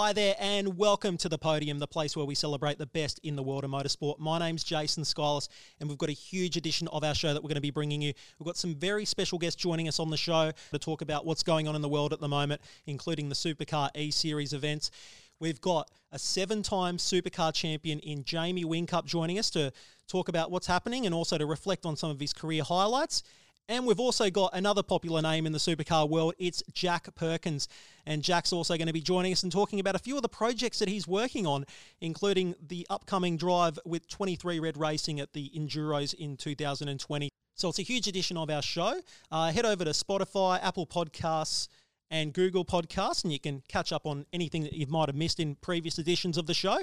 [0.00, 3.34] Hi there, and welcome to the podium, the place where we celebrate the best in
[3.34, 4.20] the world of motorsport.
[4.20, 5.48] My name's Jason Skylas,
[5.80, 8.00] and we've got a huge edition of our show that we're going to be bringing
[8.00, 8.12] you.
[8.38, 11.42] We've got some very special guests joining us on the show to talk about what's
[11.42, 14.92] going on in the world at the moment, including the Supercar E Series events.
[15.40, 19.72] We've got a seven time supercar champion in Jamie Whincup joining us to
[20.06, 23.24] talk about what's happening and also to reflect on some of his career highlights.
[23.70, 26.32] And we've also got another popular name in the supercar world.
[26.38, 27.68] It's Jack Perkins.
[28.06, 30.28] And Jack's also going to be joining us and talking about a few of the
[30.28, 31.66] projects that he's working on,
[32.00, 37.28] including the upcoming drive with 23Red Racing at the Enduros in 2020.
[37.56, 39.02] So it's a huge edition of our show.
[39.30, 41.68] Uh, head over to Spotify, Apple Podcasts,
[42.10, 45.40] and Google Podcasts, and you can catch up on anything that you might have missed
[45.40, 46.78] in previous editions of the show.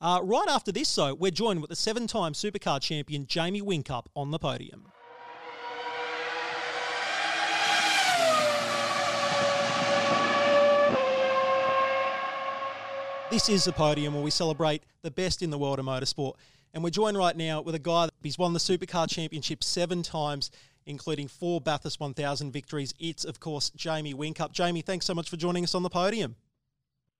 [0.00, 4.06] Uh, right after this, though, we're joined with the seven time supercar champion Jamie Whincup
[4.14, 4.92] on the podium.
[13.30, 16.34] This is the podium where we celebrate the best in the world of motorsport.
[16.74, 20.02] And we're joined right now with a guy that he's won the Supercar Championship seven
[20.02, 20.50] times,
[20.84, 22.92] including four Bathurst 1000 victories.
[22.98, 24.50] It's, of course, Jamie Whincup.
[24.50, 26.34] Jamie, thanks so much for joining us on the podium.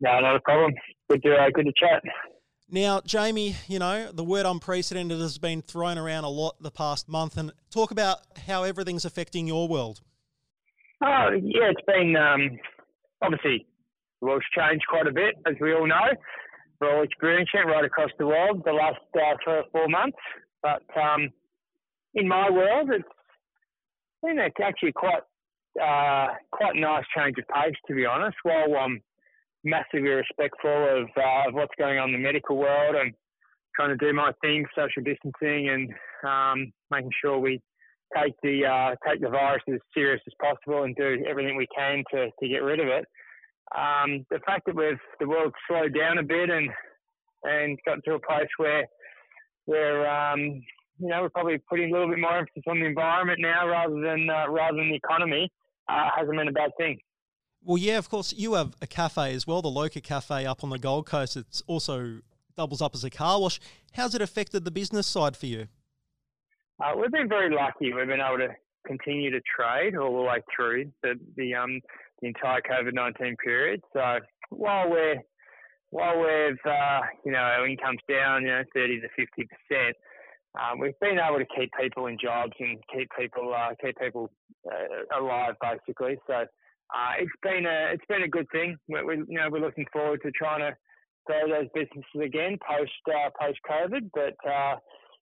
[0.00, 0.74] No, not a problem.
[1.08, 2.02] Good to, uh, good to chat.
[2.68, 7.08] Now, Jamie, you know, the word unprecedented has been thrown around a lot the past
[7.08, 7.36] month.
[7.36, 10.00] And talk about how everything's affecting your world.
[11.04, 12.58] Oh, yeah, it's been um,
[13.22, 13.64] obviously
[14.20, 16.08] the world's changed quite a bit, as we all know.
[16.80, 20.16] We're all experiencing it right across the world the last uh, three or four months.
[20.62, 21.30] But um,
[22.14, 23.04] in my world, it's
[24.22, 25.22] been actually quite
[25.80, 28.36] uh, quite nice change of pace, to be honest.
[28.42, 29.00] While I'm
[29.62, 33.12] massively respectful of, uh, of what's going on in the medical world and
[33.76, 35.92] trying to do my thing, social distancing, and
[36.26, 37.60] um, making sure we
[38.16, 42.02] take the uh, take the virus as serious as possible and do everything we can
[42.12, 43.04] to, to get rid of it
[43.76, 46.68] um, the fact that we've the world slowed down a bit and
[47.44, 48.86] and got to a place where
[49.66, 50.40] where um,
[50.98, 54.00] you know we're probably putting a little bit more emphasis on the environment now rather
[54.00, 55.50] than uh, rather than the economy
[55.88, 56.98] uh, hasn't been a bad thing.
[57.62, 60.70] Well, yeah, of course, you have a cafe as well, the Loca Cafe up on
[60.70, 61.36] the Gold Coast.
[61.36, 62.20] It's also
[62.56, 63.60] doubles up as a car wash.
[63.92, 65.68] How's it affected the business side for you?
[66.82, 67.92] Uh, we've been very lucky.
[67.92, 68.48] We've been able to
[68.86, 71.80] continue to trade all the way through the the um
[72.20, 73.80] the entire COVID nineteen period.
[73.92, 74.18] So
[74.50, 75.16] while we're
[75.90, 79.96] while we've uh, you know our income's down, you know, thirty to fifty percent,
[80.58, 84.30] um, we've been able to keep people in jobs and keep people uh, keep people
[84.70, 86.16] uh, alive basically.
[86.26, 88.76] So uh, it's been a it's been a good thing.
[88.88, 90.76] We, we, you know we're looking forward to trying to
[91.26, 94.76] grow those businesses again post uh, post COVID, but uh,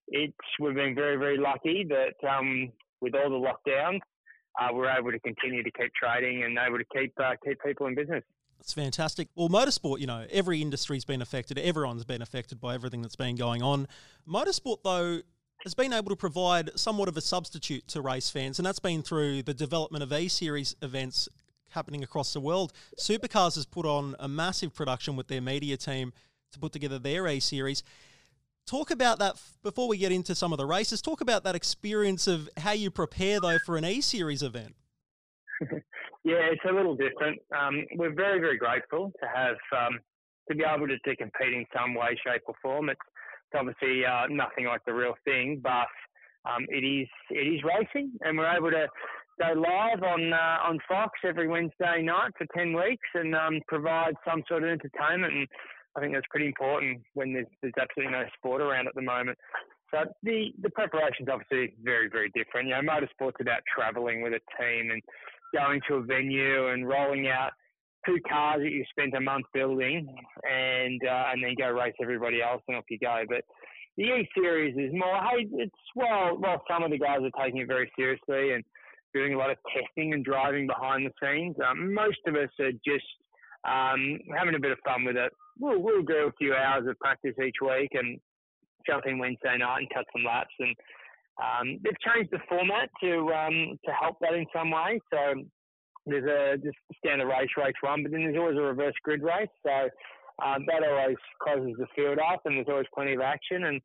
[0.07, 2.71] it's we've been very very lucky that um,
[3.01, 3.99] with all the lockdowns
[4.59, 7.87] uh, we're able to continue to keep trading and able to keep uh, keep people
[7.87, 8.23] in business.
[8.57, 9.29] That's fantastic.
[9.35, 11.57] Well, motorsport, you know, every industry's been affected.
[11.57, 13.87] Everyone's been affected by everything that's been going on.
[14.27, 15.21] Motorsport, though,
[15.63, 19.01] has been able to provide somewhat of a substitute to race fans, and that's been
[19.01, 21.29] through the development of A Series events
[21.69, 22.73] happening across the world.
[22.97, 26.11] Supercars has put on a massive production with their media team
[26.51, 27.83] to put together their A Series
[28.69, 31.01] talk about that before we get into some of the races.
[31.01, 34.75] Talk about that experience of how you prepare though for an E Series event.
[36.23, 37.39] yeah, it's a little different.
[37.57, 39.99] Um, we're very, very grateful to have um,
[40.49, 42.89] to be able to, to, compete in some way, shape, or form.
[42.89, 42.99] It's,
[43.51, 45.89] it's obviously uh, nothing like the real thing, but
[46.45, 48.87] um, it is it is racing, and we're able to
[49.41, 54.13] go live on uh, on Fox every Wednesday night for ten weeks and um, provide
[54.25, 55.47] some sort of entertainment and
[55.99, 59.37] I think that's pretty important when there's, there's absolutely no sport around at the moment.
[59.91, 62.69] So the the preparation's obviously very very different.
[62.69, 65.01] You know, motorsport's about travelling with a team and
[65.53, 67.51] going to a venue and rolling out
[68.05, 70.15] two cars that you spent a month building
[70.49, 73.23] and uh, and then go race everybody else and off you go.
[73.27, 73.43] But
[73.97, 75.17] the E Series is more.
[75.17, 78.63] Hey, it's well, well, some of the guys are taking it very seriously and
[79.13, 81.55] doing a lot of testing and driving behind the scenes.
[81.67, 83.03] Um, most of us are just
[83.67, 86.97] um, having a bit of fun with it we'll, we'll do a few hours of
[86.99, 88.19] practice each week and
[88.87, 90.55] jump in Wednesday night and cut some laps.
[90.59, 90.75] And
[91.37, 94.99] um, they've changed the format to um, to help that in some way.
[95.11, 95.43] So
[96.05, 99.51] there's a just standard race, race one, but then there's always a reverse grid race.
[99.63, 99.89] So
[100.43, 103.65] um, that always closes the field up, and there's always plenty of action.
[103.65, 103.81] And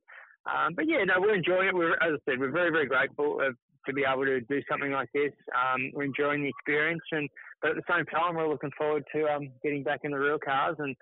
[0.47, 1.75] um, but yeah, no, we're enjoying it.
[1.75, 4.93] We're as I said, we're very very grateful of, to be able to do something
[4.93, 5.33] like this.
[5.55, 7.29] Um, we're enjoying the experience, and
[7.61, 10.39] but at the same time, we're looking forward to um, getting back in the real
[10.39, 10.95] cars and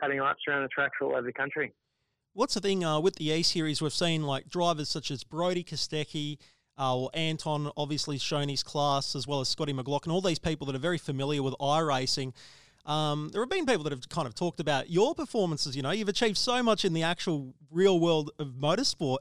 [0.00, 1.72] cutting laps around the track all over the country.
[2.34, 3.82] What's the thing uh, with the A series?
[3.82, 6.38] We've seen like drivers such as Brody Kostecki,
[6.78, 10.66] uh, or Anton, obviously shown his class, as well as Scotty McLaughlin, all these people
[10.68, 12.32] that are very familiar with iRacing.
[12.86, 15.76] Um, there have been people that have kind of talked about your performances.
[15.76, 19.18] You know, you've achieved so much in the actual real world of motorsport.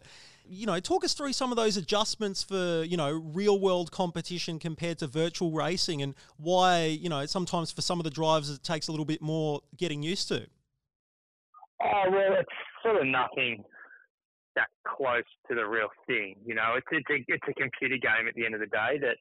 [0.50, 4.60] You know, talk us through some of those adjustments for you know real world competition
[4.60, 8.64] compared to virtual racing, and why you know sometimes for some of the drivers it
[8.64, 10.48] takes a little bit more getting used to.
[11.82, 12.50] Oh well, it's
[12.84, 13.64] sort of nothing
[14.56, 16.36] that close to the real thing.
[16.46, 18.98] You know, it's it's a it's a computer game at the end of the day
[19.02, 19.18] that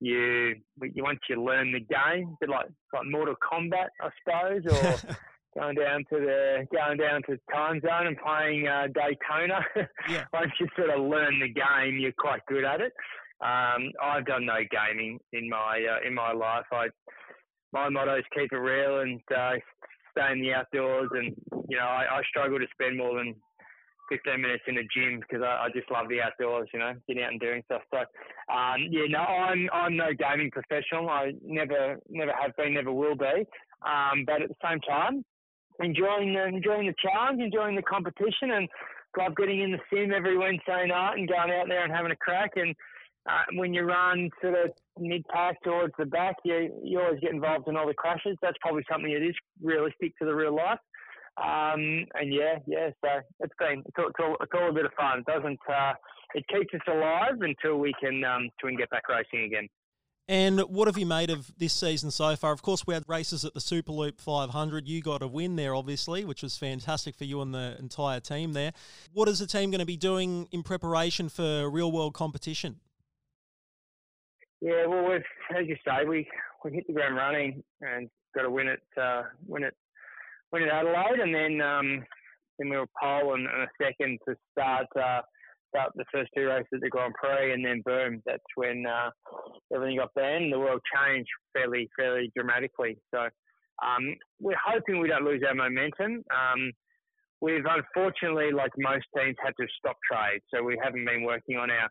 [0.00, 5.16] you, you once you learn the game, like like Mortal Kombat, I suppose, or
[5.58, 9.60] going down to the going down to Timezone and playing uh, Daytona.
[10.08, 10.24] Yeah.
[10.32, 12.92] once you sort of learn the game, you're quite good at it.
[13.40, 16.64] Um, I've done no gaming in my uh, in my life.
[16.72, 16.88] I
[17.72, 19.52] my motto is keep it real and uh,
[20.12, 21.10] stay in the outdoors.
[21.12, 21.34] And
[21.68, 23.34] you know, I, I struggle to spend more than
[24.10, 27.22] 15 minutes in the gym because I, I, just love the outdoors, you know, getting
[27.22, 27.82] out and doing stuff.
[27.92, 27.98] So,
[28.52, 31.08] um, yeah, no, I'm I'm no gaming professional.
[31.08, 33.46] I never never have been, never will be.
[33.86, 35.24] Um, but at the same time,
[35.80, 38.68] enjoying the, enjoying the challenge, enjoying the competition, and
[39.18, 42.16] love getting in the sim every Wednesday night and going out there and having a
[42.16, 42.52] crack.
[42.56, 42.74] And
[43.28, 47.32] uh, when you run sort of mid pack towards the back, you you always get
[47.32, 48.36] involved in all the crashes.
[48.42, 50.78] That's probably something that is realistic to the real life.
[51.36, 54.84] Um, and yeah, yeah, so it's been it's all, it's all, it's all a bit
[54.84, 55.20] of fun.
[55.20, 55.92] It doesn't uh,
[56.34, 59.68] it keeps us alive until we can um, until we can get back racing again.
[60.30, 62.52] And what have you made of this season so far?
[62.52, 64.86] Of course, we had races at the Superloop 500.
[64.86, 68.52] You got a win there, obviously, which was fantastic for you and the entire team
[68.52, 68.72] there.
[69.12, 72.76] What is the team going to be doing in preparation for real world competition?
[74.60, 75.18] Yeah, well,
[75.50, 76.28] as you say, we
[76.64, 79.74] we hit the ground running and got a win at uh, win it
[80.52, 82.04] went to Adelaide, and then um,
[82.56, 85.22] then we were pole and, and, a second to start uh,
[85.70, 89.10] start the first two races at the Grand Prix, and then boom, that's when uh,
[89.74, 90.52] everything got banned.
[90.52, 92.98] The world changed fairly fairly dramatically.
[93.14, 93.28] So
[93.82, 96.22] um, we're hoping we don't lose our momentum.
[96.30, 96.72] Um,
[97.40, 101.70] we've unfortunately, like most teams, had to stop trade, so we haven't been working on
[101.70, 101.88] our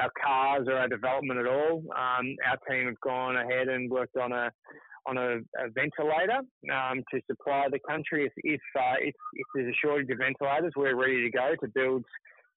[0.00, 1.82] our cars or our development at all.
[1.96, 4.50] Um, our team have gone ahead and worked on a
[5.06, 6.40] on a, a ventilator
[6.72, 8.26] um, to supply the country.
[8.26, 11.68] If if, uh, if, if there's a shortage of ventilators, we're ready to go to
[11.74, 12.04] build,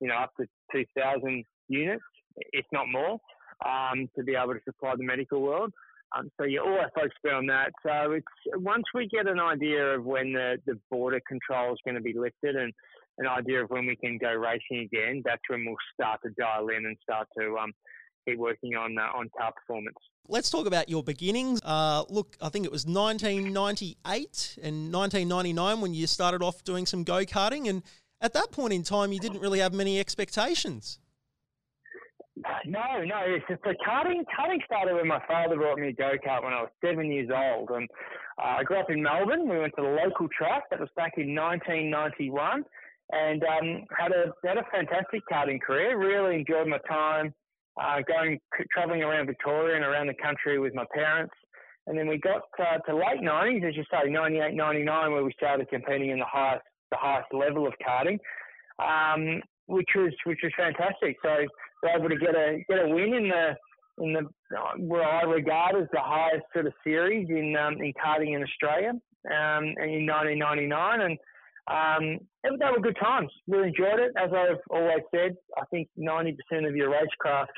[0.02, 2.04] you know, up to 2,000 units,
[2.52, 3.18] if not more,
[3.66, 5.72] um, to be able to supply the medical world.
[6.18, 7.72] Um, so our folks been on that.
[7.84, 8.26] So it's
[8.56, 12.14] once we get an idea of when the, the border control is going to be
[12.18, 12.74] lifted and
[13.18, 16.68] an idea of when we can go racing again, that's when we'll start to dial
[16.68, 17.72] in and start to um,
[18.28, 19.96] keep working on uh, on car performance.
[20.28, 21.62] Let's talk about your beginnings.
[21.64, 27.04] Uh, look, I think it was 1998 and 1999 when you started off doing some
[27.04, 27.84] go karting, and
[28.22, 31.00] at that point in time, you didn't really have many expectations.
[32.66, 33.18] No, no.
[33.26, 34.24] It's just the karting.
[34.38, 37.30] Karting started when my father brought me a go kart when I was seven years
[37.34, 37.88] old, and
[38.42, 39.50] uh, I grew up in Melbourne.
[39.50, 40.64] We went to the local track.
[40.72, 42.64] That was back in 1991,
[43.12, 45.98] and um, had a had a fantastic karting career.
[46.00, 47.34] Really enjoyed my time
[47.80, 48.40] uh, going
[48.72, 51.34] traveling around Victoria and around the country with my parents.
[51.88, 55.34] And then we got uh, to late 90s, as you say, 98, 99, where we
[55.34, 58.20] started competing in the highest the highest level of karting,
[58.80, 61.18] um, which was which was fantastic.
[61.24, 61.46] So
[61.84, 63.56] we're able to get a get a win in the
[64.04, 64.28] in the
[64.78, 68.92] where I regard as the highest sort of series in um, in karting in Australia,
[69.26, 71.18] um, in 1999, and
[71.70, 73.32] um, they were good times.
[73.48, 74.12] Really enjoyed it.
[74.18, 77.56] As I've always said, I think 90% of your racecraft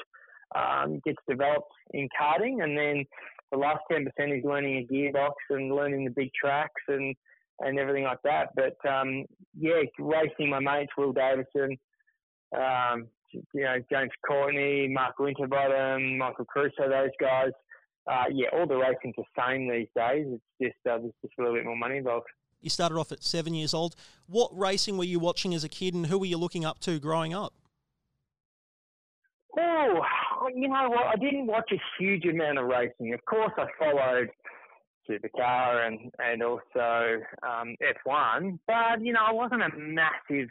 [0.55, 3.05] um, gets developed in karting, and then
[3.51, 4.05] the last 10%
[4.37, 7.15] is learning a gearbox and learning the big tracks and
[7.59, 8.49] and everything like that.
[8.55, 9.25] But um,
[9.57, 11.77] yeah, racing my mates, Will Davison,
[12.55, 17.51] um, you know James Courtney, Mark Winterbottom, Michael Caruso, those guys.
[18.05, 20.27] Uh, yeah, all the racing's the same these days.
[20.29, 22.27] It's just uh, there's just a little bit more money involved.
[22.61, 23.95] You started off at seven years old.
[24.27, 26.99] What racing were you watching as a kid, and who were you looking up to
[26.99, 27.53] growing up?
[29.57, 30.01] Oh,
[30.53, 31.05] you know what?
[31.05, 33.13] I didn't watch a huge amount of racing.
[33.13, 34.29] Of course, I followed
[35.09, 40.49] supercar and and also um, F1, but you know, I wasn't a massive,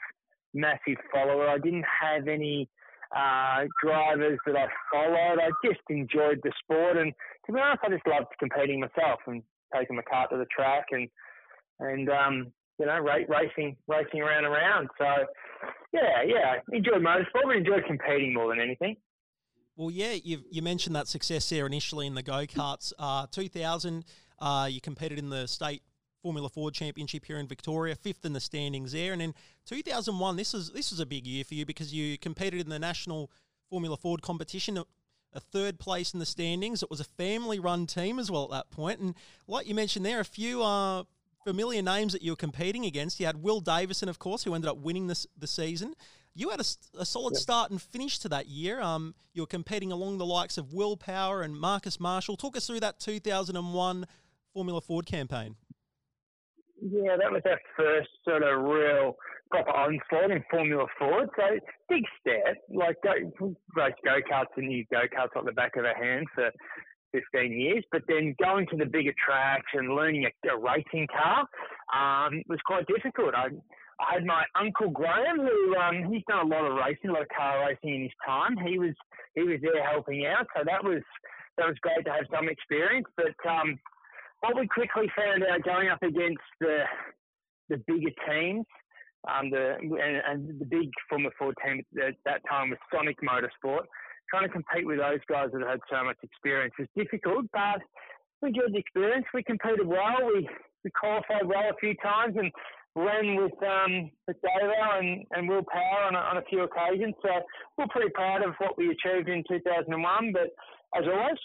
[0.54, 1.48] massive follower.
[1.48, 2.68] I didn't have any
[3.14, 5.38] uh, drivers that I followed.
[5.40, 7.12] I just enjoyed the sport, and
[7.46, 9.42] to be honest, I just loved competing myself and
[9.74, 11.08] taking my car to the track and
[11.80, 14.88] and um, you know, racing, racing around and around.
[14.98, 15.04] So,
[15.92, 18.96] yeah, yeah, enjoyed motorsport, but enjoyed competing more than anything.
[19.76, 22.92] Well, yeah, you you mentioned that success there initially in the go karts.
[22.98, 24.04] Uh, 2000,
[24.42, 25.82] uh, you competed in the state
[26.20, 29.34] Formula Ford Championship here in Victoria, fifth in the standings there, and in
[29.66, 32.78] 2001, this is this was a big year for you because you competed in the
[32.78, 33.30] national
[33.70, 34.78] Formula Ford competition.
[35.34, 36.82] a third place in the standings.
[36.82, 39.00] It was a family run team as well at that point.
[39.00, 39.14] And
[39.48, 41.04] like you mentioned there, a few uh,
[41.44, 43.18] familiar names that you were competing against.
[43.18, 45.94] You had Will Davison, of course, who ended up winning this the season.
[46.34, 46.64] You had a,
[46.98, 48.80] a solid start and finish to that year.
[48.80, 52.36] Um, you were competing along the likes of Will Power and Marcus Marshall.
[52.36, 54.06] Talk us through that 2001
[54.52, 55.56] Formula Ford campaign.
[56.80, 59.16] Yeah, that was our first sort of real
[59.50, 61.28] proper onslaught in Formula Ford.
[61.36, 61.44] So
[61.88, 62.56] big step.
[62.68, 63.12] Like go,
[63.76, 66.50] race go karts and new go karts like the back of a hand for
[67.12, 71.46] 15 years, but then going to the bigger tracks and learning a, a racing car
[71.92, 73.34] um, was quite difficult.
[73.34, 73.48] I,
[74.00, 77.22] I had my uncle Graham, who um, he's done a lot of racing, a lot
[77.22, 78.56] of car racing in his time.
[78.66, 78.94] He was
[79.34, 81.02] he was there helping out, so that was
[81.58, 83.06] that was great to have some experience.
[83.16, 83.78] But um,
[84.42, 86.82] what we quickly found out going up against the
[87.70, 88.66] the bigger teams,
[89.30, 93.86] um, the and, and, the big Formula Ford team at that time was Sonic Motorsport.
[94.28, 97.80] Trying to compete with those guys that had so much experience was difficult, but
[98.42, 99.24] we enjoyed the experience.
[99.32, 100.26] We competed well.
[100.26, 100.48] We
[100.84, 102.50] we qualified well a few times and
[102.96, 107.14] ran with um, with and, and Will Power on a, on a few occasions.
[107.22, 107.30] So
[107.78, 110.32] we're pretty proud of what we achieved in 2001.
[110.32, 110.50] But
[110.98, 111.38] as always,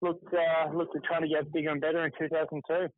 [0.00, 2.88] looked uh, looked at trying to get bigger and better in 2002.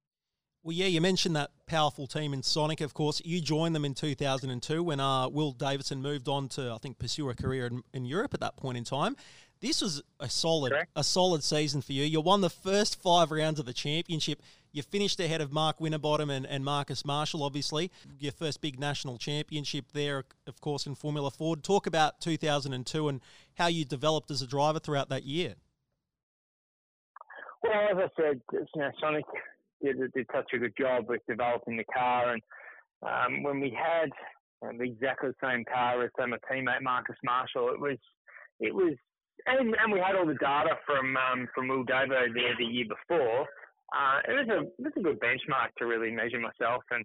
[0.66, 3.22] Well, yeah, you mentioned that powerful team in Sonic, of course.
[3.24, 7.30] You joined them in 2002 when uh, Will Davison moved on to, I think, pursue
[7.30, 9.14] a career in, in Europe at that point in time.
[9.60, 10.90] This was a solid, Correct.
[10.96, 12.02] a solid season for you.
[12.02, 14.42] You won the first five rounds of the championship.
[14.72, 17.92] You finished ahead of Mark Winterbottom and, and Marcus Marshall, obviously.
[18.18, 21.62] Your first big national championship there, of course, in Formula Ford.
[21.62, 23.20] Talk about 2002 and
[23.54, 25.54] how you developed as a driver throughout that year.
[27.62, 29.24] Well, as I said, you know, Sonic
[29.82, 32.34] did, did such a good job with developing the car.
[32.34, 32.42] And
[33.02, 34.10] um, when we had
[34.66, 37.98] um, exactly the same car as my teammate Marcus Marshall, it was
[38.60, 38.94] it was
[39.46, 42.86] and, and we had all the data from um, from Will Davo there the year
[42.88, 43.46] before.
[43.94, 47.04] Uh, it was a it was a good benchmark to really measure myself and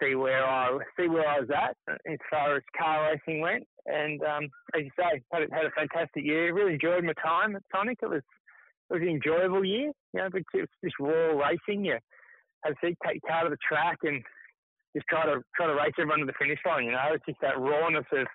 [0.00, 3.66] see where I see where I was at as far as car racing went.
[3.86, 4.44] And um,
[4.74, 6.54] as you say, had, had a fantastic year.
[6.54, 7.98] Really enjoyed my time at Sonic.
[8.02, 8.22] It was
[8.92, 9.90] it was an enjoyable year.
[10.12, 11.84] You know, it's just raw racing.
[11.84, 11.96] You
[12.64, 14.22] have to take car to the track and
[14.94, 16.84] just try to try to race everyone to the finish line.
[16.84, 18.26] You know, it's just that rawness of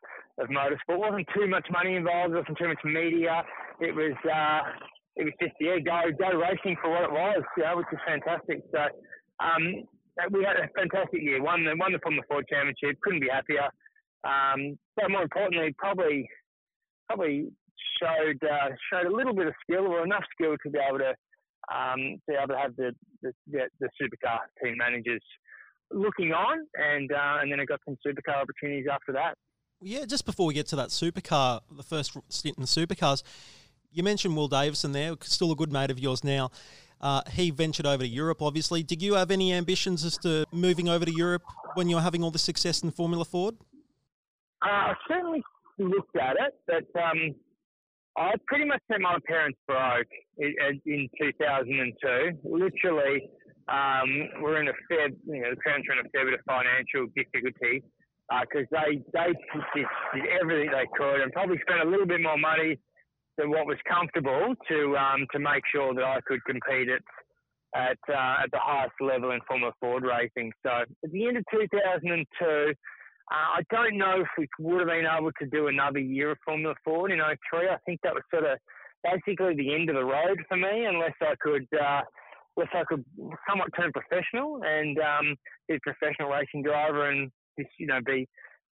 [0.41, 0.97] of motorsport.
[0.97, 2.33] wasn't too much money involved.
[2.33, 3.43] It wasn't too much media.
[3.79, 4.61] It was uh,
[5.15, 7.43] it was just yeah, go go racing for what it was.
[7.57, 8.65] You know, which is fantastic.
[8.73, 8.81] So
[9.37, 9.85] um,
[10.33, 11.41] we had a fantastic year.
[11.41, 12.97] Won the won the Formula Ford Championship.
[13.01, 13.69] Couldn't be happier.
[14.25, 16.27] Um, but more importantly, probably
[17.05, 17.53] probably
[18.01, 21.13] showed uh, showed a little bit of skill or enough skill to be able to
[21.73, 25.23] um, be able to have the the, the, the supercar team managers
[25.91, 29.35] looking on, and uh, and then I got some supercar opportunities after that.
[29.81, 33.21] Yeah, just before we get to that supercar, the first stint in the supercars,
[33.91, 36.49] you mentioned Will Davison there, still a good mate of yours now.
[36.99, 38.81] Uh, he ventured over to Europe, obviously.
[38.81, 41.43] Did you have any ambitions as to moving over to Europe
[41.75, 43.55] when you were having all the success in Formula Ford?
[44.65, 45.43] Uh, I certainly
[45.77, 47.35] looked at it, but um,
[48.17, 50.09] I pretty much said my parents broke
[50.39, 52.39] in 2002.
[52.43, 53.29] Literally,
[53.69, 56.39] um, we're in a fair, you know, the parents are in a fair bit of
[56.47, 57.83] financial difficulty
[58.41, 59.31] because uh, they they
[59.75, 62.79] did, did everything they could and probably spent a little bit more money
[63.37, 67.03] than what was comfortable to um, to make sure that I could compete at
[67.75, 70.51] at uh, at the highest level in Formula Ford racing.
[70.65, 72.73] So at the end of 2002.
[73.29, 76.37] Uh, I don't know if we would have been able to do another year of
[76.45, 77.67] Formula Ford in 03.
[77.67, 78.57] I think that was sort of
[79.03, 82.01] basically the end of the road for me, unless I could, uh,
[82.55, 83.03] unless I could
[83.47, 85.35] somewhat turn professional and um,
[85.67, 87.29] be a professional racing driver and
[87.59, 88.27] just you know be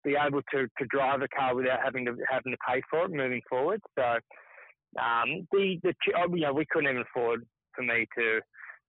[0.04, 3.10] be able to, to drive a car without having to having to pay for it
[3.10, 3.80] moving forward.
[3.98, 4.04] So
[5.02, 7.44] um, the the oh, you know we couldn't even afford
[7.74, 8.40] for me to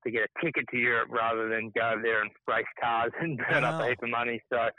[0.05, 3.63] to get a ticket to Europe rather than go there and race cars and burn
[3.63, 3.79] wow.
[3.79, 4.39] up a heap of money.
[4.51, 4.69] So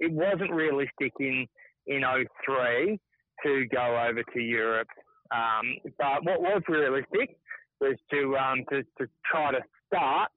[0.00, 1.46] it wasn't realistic in
[1.86, 2.02] in
[2.44, 2.98] 03
[3.44, 4.88] to go over to Europe.
[5.30, 7.36] Um, but what was realistic
[7.80, 10.30] was to um, to, to try to start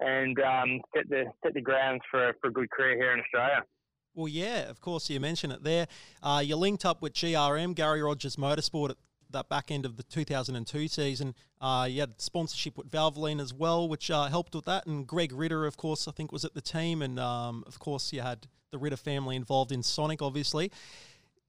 [0.00, 3.62] and um, set the set the grounds for for a good career here in Australia.
[4.14, 5.88] Well, yeah, of course, you mentioned it there.
[6.22, 8.96] Uh, you linked up with GRM, Garry Rogers Motorsport, at
[9.32, 11.34] that back end of the 2002 season.
[11.60, 14.86] Uh, you had sponsorship with Valvoline as well, which uh, helped with that.
[14.86, 17.02] And Greg Ritter, of course, I think was at the team.
[17.02, 20.70] And um, of course, you had the Ritter family involved in Sonic, obviously.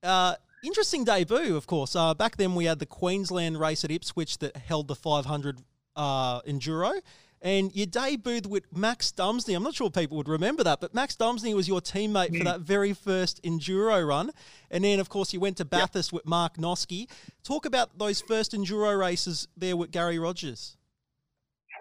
[0.01, 1.95] Uh, interesting debut, of course.
[1.95, 5.59] Uh, back then, we had the Queensland race at Ipswich that held the 500
[5.95, 7.01] uh, Enduro.
[7.41, 9.55] and you debuted with Max Dumesny.
[9.55, 12.37] I'm not sure people would remember that, but Max Dumesny was your teammate mm.
[12.37, 14.31] for that very first enduro run.
[14.69, 16.19] And then, of course, you went to Bathurst yep.
[16.19, 17.09] with Mark Noske.
[17.43, 20.77] Talk about those first enduro races there with Garry Rogers.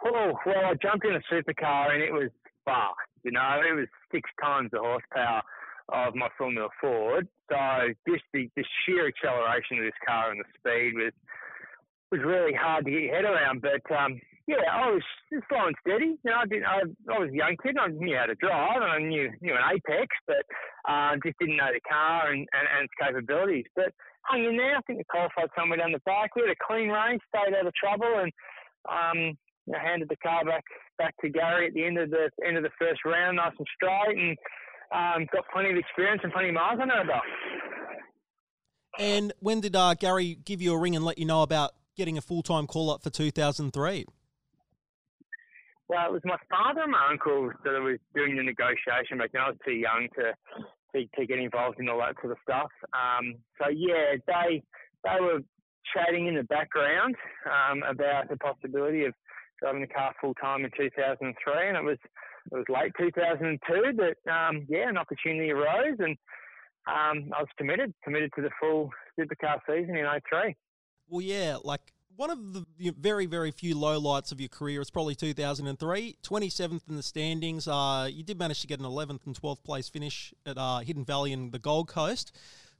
[0.07, 2.31] Oh, well, I jumped in a supercar and it was
[2.65, 2.97] fast.
[3.25, 5.43] You know, it was six times the horsepower
[5.89, 7.29] of my Formula Ford.
[7.51, 7.57] So
[8.09, 11.13] just the, the sheer acceleration of this car and the speed was
[12.13, 13.61] was really hard to get your head around.
[13.61, 15.03] But um, yeah, I was
[15.33, 16.21] just slow and steady.
[16.23, 16.67] You know, I didn't.
[16.67, 17.77] I, I was a young kid.
[17.81, 20.45] I knew how to drive, and I knew knew an Apex, but
[20.89, 23.67] uh, just didn't know the car and, and, and its capabilities.
[23.75, 24.77] But hung in there.
[24.77, 26.37] I think we qualified somewhere down the back.
[26.37, 28.33] We had a clean race, stayed out of trouble, and
[28.89, 30.65] um, you know, handed the car back
[30.99, 33.67] back to Garry at the end of the end of the first round, nice and
[33.75, 34.37] straight, and
[34.93, 37.23] um, got plenty of experience and plenty of miles under our belt.
[38.99, 42.19] And when did uh, Garry give you a ring and let you know about getting
[42.19, 44.05] a full time call up for 2003?
[45.89, 49.43] Well, it was my father and my uncle that was doing the negotiation back then.
[49.43, 50.33] I was too young to,
[50.95, 52.71] to, to get involved in all that sort of stuff.
[52.95, 54.63] Um, so yeah, they
[55.05, 55.41] they were
[55.93, 59.13] chatting in the background um, about the possibility of
[59.65, 61.99] driving the car full time in 2003, and it was
[62.53, 66.17] it was late 2002 that um, yeah an opportunity arose, and
[66.87, 70.55] um, I was committed committed to the full supercar season in 03.
[71.09, 71.81] Well, yeah, like
[72.17, 72.65] one of the
[72.99, 76.17] very, very few lowlights of your career is probably 2003.
[76.23, 77.67] 27th in the standings.
[77.67, 81.05] Uh, you did manage to get an 11th and 12th place finish at uh, Hidden
[81.05, 82.33] Valley and the Gold Coast.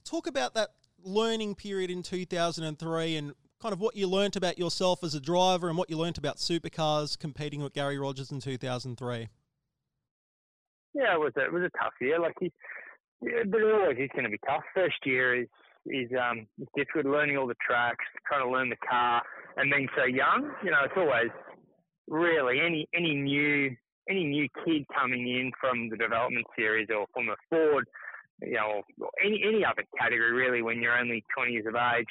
[0.05, 0.69] Talk about that
[1.03, 3.33] learning period in 2003 and
[3.65, 6.37] kind of what you learnt about yourself as a driver and what you learnt about
[6.37, 9.27] supercars competing with Garry Rogers in 2003.
[10.93, 12.19] Yeah, it was a, it was a tough year.
[12.19, 12.51] Like he,
[13.23, 14.61] yeah, but it always is going to be tough.
[14.75, 15.47] First year is
[15.87, 16.45] is um,
[16.77, 19.23] difficult learning all the tracks, trying to learn the car,
[19.57, 20.51] and being so young.
[20.63, 21.31] You know, it's always
[22.07, 23.75] really any any new
[24.07, 27.85] any new kid coming in from the development series or from a Ford,
[28.43, 30.61] you know, or any any other category really.
[30.61, 32.05] When you're only 20 years of age,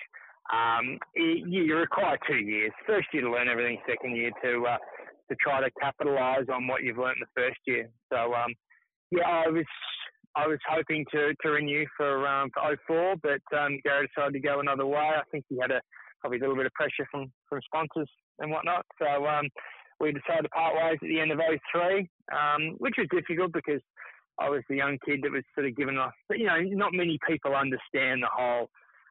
[0.52, 2.72] um, you, require two years.
[2.86, 3.78] First year to learn everything.
[3.88, 4.78] Second year to uh,
[5.30, 7.88] to try to capitalise on what you've learned in the first year.
[8.12, 8.54] So um,
[9.11, 9.64] yeah, I was
[10.37, 14.40] I was hoping to, to renew for um, for 04, but um, Garry decided to
[14.40, 14.98] go another way.
[14.98, 15.80] I think he had a
[16.20, 18.87] probably a little bit of pressure from, from sponsors and whatnot.
[18.98, 19.46] So um,
[20.00, 21.38] we decided to part ways at the end of
[21.72, 23.83] 03, um, which was difficult because
[24.40, 26.16] I was the young kid that was sort of given off.
[26.28, 28.70] But you know, not many people understand the whole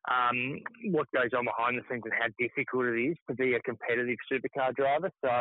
[0.10, 0.60] um,
[0.92, 4.18] what goes on behind the scenes and how difficult it is to be a competitive
[4.32, 5.10] supercar driver.
[5.24, 5.32] So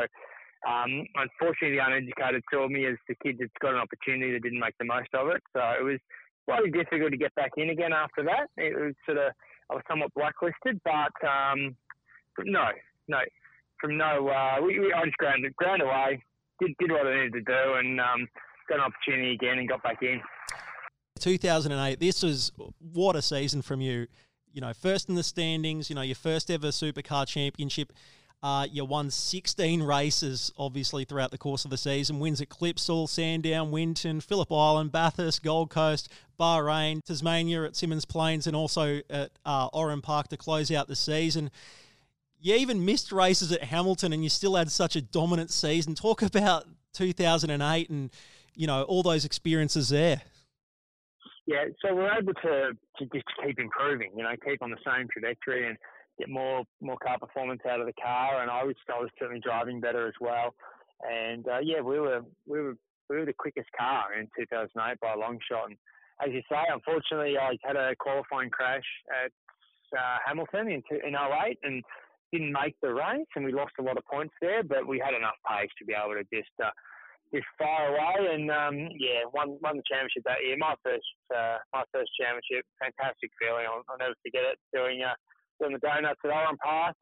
[0.68, 4.61] um, unfortunately, the uneducated saw me as the kid that's got an opportunity that didn't
[4.61, 5.42] make the most of it.
[5.53, 5.98] So it was
[6.46, 8.46] slightly difficult to get back in again after that.
[8.57, 9.33] It was sort of
[9.70, 11.75] I was somewhat blacklisted, but um,
[12.44, 12.68] no,
[13.09, 13.18] no,
[13.81, 16.22] from no, uh, we, we, I just ground, ground away,
[16.61, 18.29] did, did what I needed to do, and um,
[18.68, 20.20] got an opportunity again and got back in.
[21.18, 22.01] 2008.
[22.01, 24.07] This was what a season from you.
[24.53, 25.88] You know, first in the standings.
[25.88, 27.93] You know, your first ever Supercar Championship.
[28.43, 32.19] Uh, you won 16 races, obviously, throughout the course of the season.
[32.19, 36.09] Wins at Clipsal, Sandown, Winton, Phillip Island, Bathurst, Gold Coast,
[36.41, 40.97] Bahrain, Tasmania at Symmons Plains, and also at uh, Oran Park to close out the
[40.97, 41.53] season.
[42.41, 45.95] You even missed races at Hamilton, and you still had such a dominant season.
[45.95, 48.11] Talk about 2008 and
[48.55, 50.23] you know all those experiences there.
[51.46, 54.12] Yeah, so we're able to to just keep improving.
[54.16, 55.76] You know, keep on the same trajectory and
[56.18, 59.40] get more more car performance out of the car, and I was I was certainly
[59.40, 60.55] driving better as well.
[61.02, 62.76] And uh, yeah, we were we were
[63.11, 65.68] we were the quickest car in 2008 by a long shot.
[65.68, 65.76] And
[66.24, 68.87] as you say, unfortunately, I had a qualifying crash
[69.24, 69.33] at
[69.98, 71.83] uh, Hamilton in in 08 and
[72.33, 74.62] didn't make the race, and we lost a lot of points there.
[74.62, 76.70] But we had enough pace to be able to just uh,
[77.35, 80.57] just far away, and um, yeah, won won the championship that year.
[80.59, 83.64] My first uh, my first championship, fantastic feeling.
[83.66, 84.61] I'll, I'll never forget it.
[84.73, 85.16] Doing uh,
[85.61, 86.97] doing the donuts at Oran Park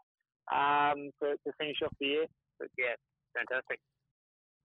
[0.53, 2.27] um, to, to finish off the year.
[2.59, 2.95] But yeah,
[3.35, 3.81] fantastic.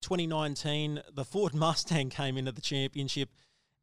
[0.01, 3.30] 2019, the Ford Mustang came into the championship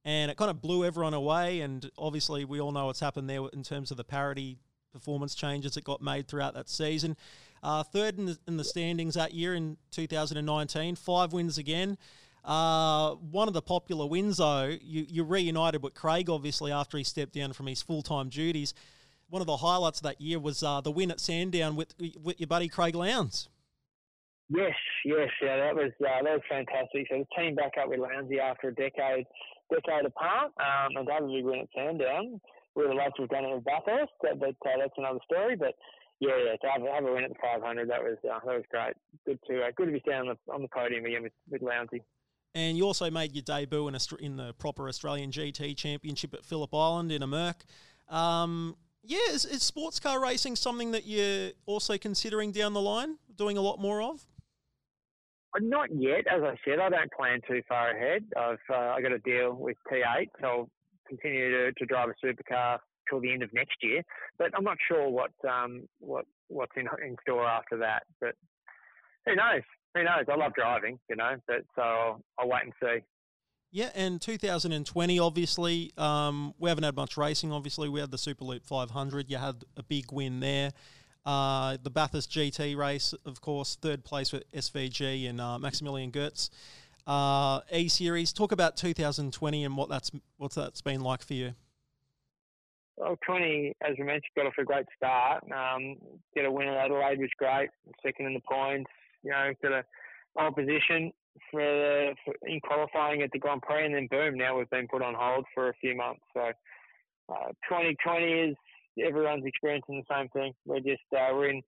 [0.04, 1.60] and it kind of blew everyone away.
[1.60, 4.58] And obviously, we all know what's happened there in terms of the parity
[4.92, 7.16] performance changes that got made throughout that season.
[7.62, 11.96] Uh, third in the, in the, standings that year in 2019, five wins again.
[12.44, 17.04] Uh, one of the popular wins, though, you, you reunited with Craig, obviously, after he
[17.04, 18.74] stepped down from his full time duties
[19.32, 22.38] one of the highlights of that year was uh, the win at Sandown with with
[22.38, 23.48] your buddy Craig Lowndes.
[24.50, 27.08] Yes, yes, yeah, that was uh, that was fantastic.
[27.08, 29.24] So the team back up with Lowndesy after a decade
[29.72, 30.52] decade apart.
[30.60, 32.38] Um, and that was a win at Sandown.
[32.76, 35.20] We would have loved to have done it with Bathurst, but, but uh, that's another
[35.24, 35.56] story.
[35.56, 35.72] But
[36.22, 38.62] yeah, yeah, to have, have a win at the 500, that was uh, that was
[38.70, 38.94] great.
[39.26, 41.62] Good to uh, good to be down on the, on the podium again with, with
[41.62, 42.00] Lowndesy.
[42.54, 46.44] And you also made your debut in, a, in the proper Australian GT Championship at
[46.44, 47.64] Phillip Island in a Merc.
[48.08, 53.16] Um, yeah, is, is, sports car racing something that you're also considering down the line,
[53.36, 54.24] doing a lot more of?
[55.56, 56.26] Uh, not yet.
[56.30, 58.24] As I said, I don't plan too far ahead.
[58.36, 60.70] I've uh, I got a deal with T8, so I'll
[61.08, 62.78] continue to, to drive a supercar
[63.08, 64.02] till the end of next year.
[64.38, 68.04] But I'm not sure what um, what what's in in store after that.
[68.20, 68.34] But
[69.26, 69.62] who knows?
[69.94, 70.24] Who knows?
[70.30, 71.36] I love driving, you know.
[71.46, 73.04] But so I'll, I'll wait and see.
[73.74, 77.52] Yeah, and 2020, obviously, um, we haven't had much racing.
[77.52, 79.30] Obviously, we had the Superloop 500.
[79.30, 80.72] You had a big win there.
[81.24, 86.50] Uh, the Bathurst GT race, of course, third place with SVG and uh, Maximilian Götz.
[87.06, 88.32] Uh, e Series.
[88.32, 91.54] Talk about 2020 and what that's what that's been like for you.
[93.02, 95.42] Well, 20, as we mentioned, got off a great start.
[95.50, 95.96] Um,
[96.36, 97.68] get a win at Adelaide was great.
[98.00, 98.90] Second in the points.
[99.24, 99.84] You know, got a
[100.38, 101.12] pole position
[101.50, 104.86] for, the, for in qualifying at the Grand Prix, and then boom, now we've been
[104.86, 106.20] put on hold for a few months.
[106.32, 106.40] So
[107.28, 108.56] uh, 2020 is
[109.04, 110.52] everyone's experiencing the same thing.
[110.64, 111.62] We're just uh, we're in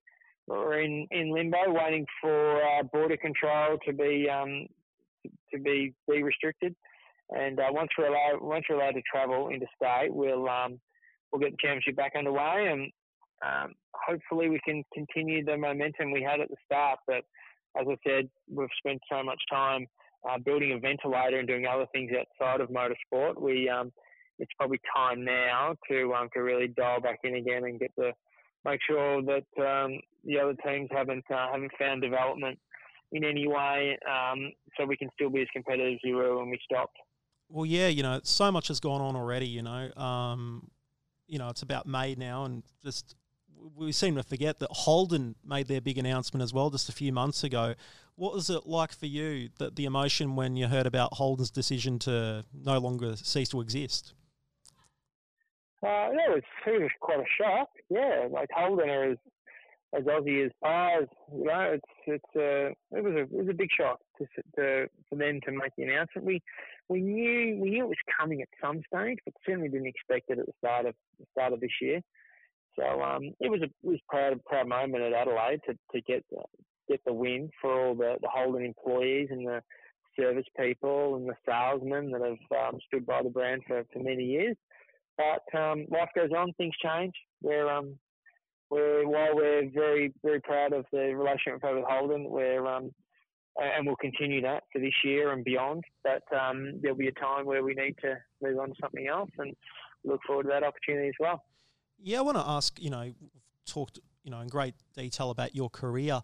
[0.47, 4.67] we're in, in limbo, waiting for uh, border control to be um,
[5.53, 6.75] to be be restricted.
[7.31, 10.79] And uh, once we're allowed once we're allowed to travel interstate, we'll um,
[11.31, 12.91] we'll get the championship back underway, and
[13.45, 16.99] um, hopefully we can continue the momentum we had at the start.
[17.07, 17.23] But
[17.79, 19.85] as I said, we've spent so much time
[20.29, 23.39] uh, building a ventilator and doing other things outside of motorsport.
[23.39, 23.91] We um,
[24.39, 28.11] it's probably time now to um, to really dial back in again and get the
[28.63, 32.57] make sure that um, the other teams haven't uh, haven't found development
[33.11, 36.49] in any way, um, so we can still be as competitive as we were when
[36.49, 36.97] we stopped.
[37.49, 39.45] Well, yeah, you know, so much has gone on already.
[39.45, 40.67] You know, um,
[41.27, 43.15] you know, it's about May now, and just
[43.75, 47.11] we seem to forget that Holden made their big announcement as well just a few
[47.11, 47.75] months ago.
[48.15, 51.99] What was it like for you that the emotion when you heard about Holden's decision
[51.99, 54.13] to no longer cease to exist?
[55.83, 57.69] Uh, yeah, it was, it was quite a shock.
[57.89, 59.17] Yeah, like Holden are as
[59.95, 61.07] as Aussie as Pars.
[61.31, 64.87] You know, it's it's uh, it was a it was a big shock to, to
[65.09, 66.25] for them to make the announcement.
[66.25, 66.41] We
[66.89, 70.39] we knew we knew it was coming at some stage, but certainly didn't expect it
[70.39, 72.01] at the start of the start of this year.
[72.77, 76.23] So um, it was a it was proud proud moment at Adelaide to to get
[76.29, 76.43] the,
[76.89, 79.61] get the win for all the the Holden employees and the
[80.19, 84.23] service people and the salesmen that have um, stood by the brand for, for many
[84.23, 84.55] years.
[85.17, 87.13] But um, life goes on, things change.
[87.41, 87.97] We're um,
[88.69, 92.91] we're while we're very very proud of the relationship with Holden, we're um,
[93.57, 95.83] and we'll continue that for this year and beyond.
[96.03, 99.29] But um, there'll be a time where we need to move on to something else,
[99.37, 99.55] and
[100.03, 101.43] look forward to that opportunity as well.
[102.01, 102.81] Yeah, I want to ask.
[102.81, 103.13] You know,
[103.65, 106.21] talked you know in great detail about your career.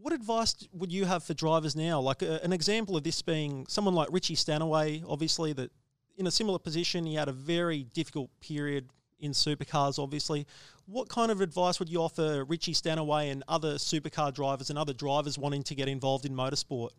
[0.00, 2.00] What advice would you have for drivers now?
[2.00, 5.70] Like a, an example of this being someone like Richie Stanaway, obviously that
[6.16, 7.06] in a similar position.
[7.06, 10.46] He had a very difficult period in supercars, obviously.
[10.86, 14.92] What kind of advice would you offer Richie Stanaway and other supercar drivers and other
[14.92, 16.90] drivers wanting to get involved in motorsport?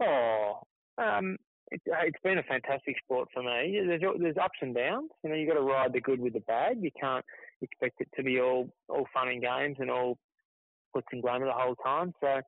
[0.00, 0.60] Oh,
[0.98, 1.38] um,
[1.70, 3.80] it, has been a fantastic sport for me.
[3.86, 5.10] There's, there's ups and downs.
[5.24, 6.78] You know, you got to ride the good with the bad.
[6.80, 7.24] You can't
[7.62, 10.18] expect it to be all all fun and games and all
[10.92, 12.12] puts and glamour the whole time.
[12.20, 12.40] So,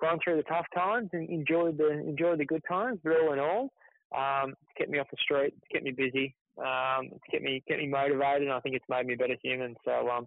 [0.00, 2.98] gone through the tough times and enjoyed the enjoyed the good times.
[3.02, 3.72] But all in all,
[4.16, 7.88] um, kept me off the street, kept me busy, um, it's kept me kept me
[7.88, 9.76] motivated, and I think it's made me a better human.
[9.84, 10.26] So um,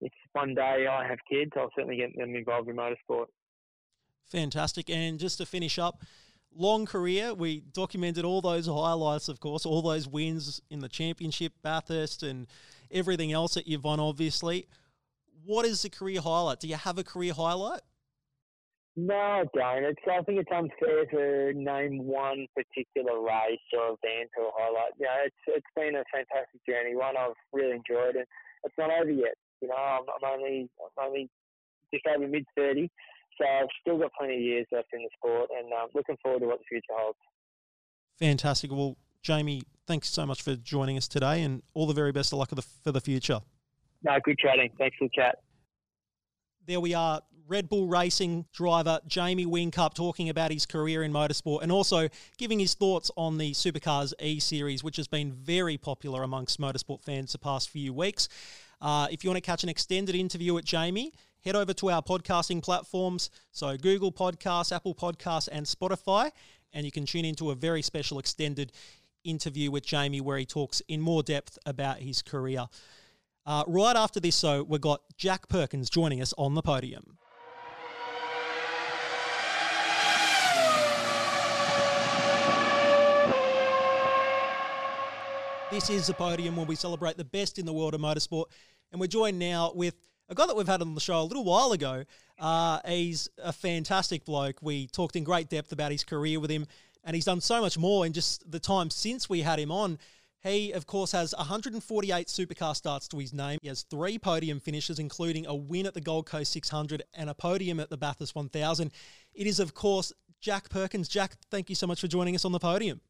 [0.00, 3.26] if one day I have kids, I'll certainly get them involved in motorsport.
[4.30, 4.88] Fantastic.
[4.90, 6.02] And just to finish up,
[6.54, 7.34] long career.
[7.34, 12.46] We documented all those highlights, of course, all those wins in the championship, Bathurst, and
[12.90, 14.66] everything else that you've won, obviously.
[15.44, 16.60] What is the career highlight?
[16.60, 17.80] Do you have a career highlight?
[19.06, 19.84] No, I don't.
[19.84, 24.92] It's, I think it's unfair to name one particular race or event or highlight.
[24.98, 28.26] You know, it's it's been a fantastic journey, one I've really enjoyed, and
[28.62, 29.40] it's not over yet.
[29.62, 31.30] You know, I'm, I'm only I'm only
[31.94, 32.90] just over mid thirty,
[33.38, 36.40] so I've still got plenty of years left in the sport, and um, looking forward
[36.40, 37.18] to what the future holds.
[38.18, 38.70] Fantastic.
[38.70, 42.38] Well, Jamie, thanks so much for joining us today, and all the very best of
[42.38, 43.40] luck for the, for the future.
[44.02, 44.70] No, good chatting.
[44.76, 45.38] Thanks for the chat.
[46.66, 51.62] There we are, Red Bull Racing driver Jamie Whincup talking about his career in motorsport
[51.62, 52.08] and also
[52.38, 57.02] giving his thoughts on the Supercars E Series, which has been very popular amongst motorsport
[57.02, 58.28] fans the past few weeks.
[58.80, 62.00] Uh, if you want to catch an extended interview with Jamie, head over to our
[62.00, 66.30] podcasting platforms, so Google Podcasts, Apple Podcasts, and Spotify,
[66.72, 68.70] and you can tune into a very special extended
[69.24, 72.68] interview with Jamie where he talks in more depth about his career.
[73.44, 77.16] Uh, right after this, so we've got Jack Perkins joining us on the podium.
[85.80, 88.44] This is the podium where we celebrate the best in the world of motorsport,
[88.92, 89.94] and we're joined now with
[90.28, 92.04] a guy that we've had on the show a little while ago.
[92.38, 94.58] Uh, he's a fantastic bloke.
[94.60, 96.66] We talked in great depth about his career with him,
[97.02, 99.98] and he's done so much more in just the time since we had him on.
[100.42, 103.58] He, of course, has 148 supercar starts to his name.
[103.62, 107.34] He has three podium finishes, including a win at the Gold Coast 600 and a
[107.34, 108.92] podium at the Bathurst 1000.
[109.32, 110.12] It is, of course,
[110.42, 111.08] Jack Perkins.
[111.08, 113.00] Jack, thank you so much for joining us on the podium.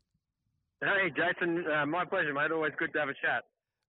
[0.80, 1.64] Hey, Jason.
[1.66, 2.50] Uh, my pleasure, mate.
[2.52, 3.44] Always good to have a chat.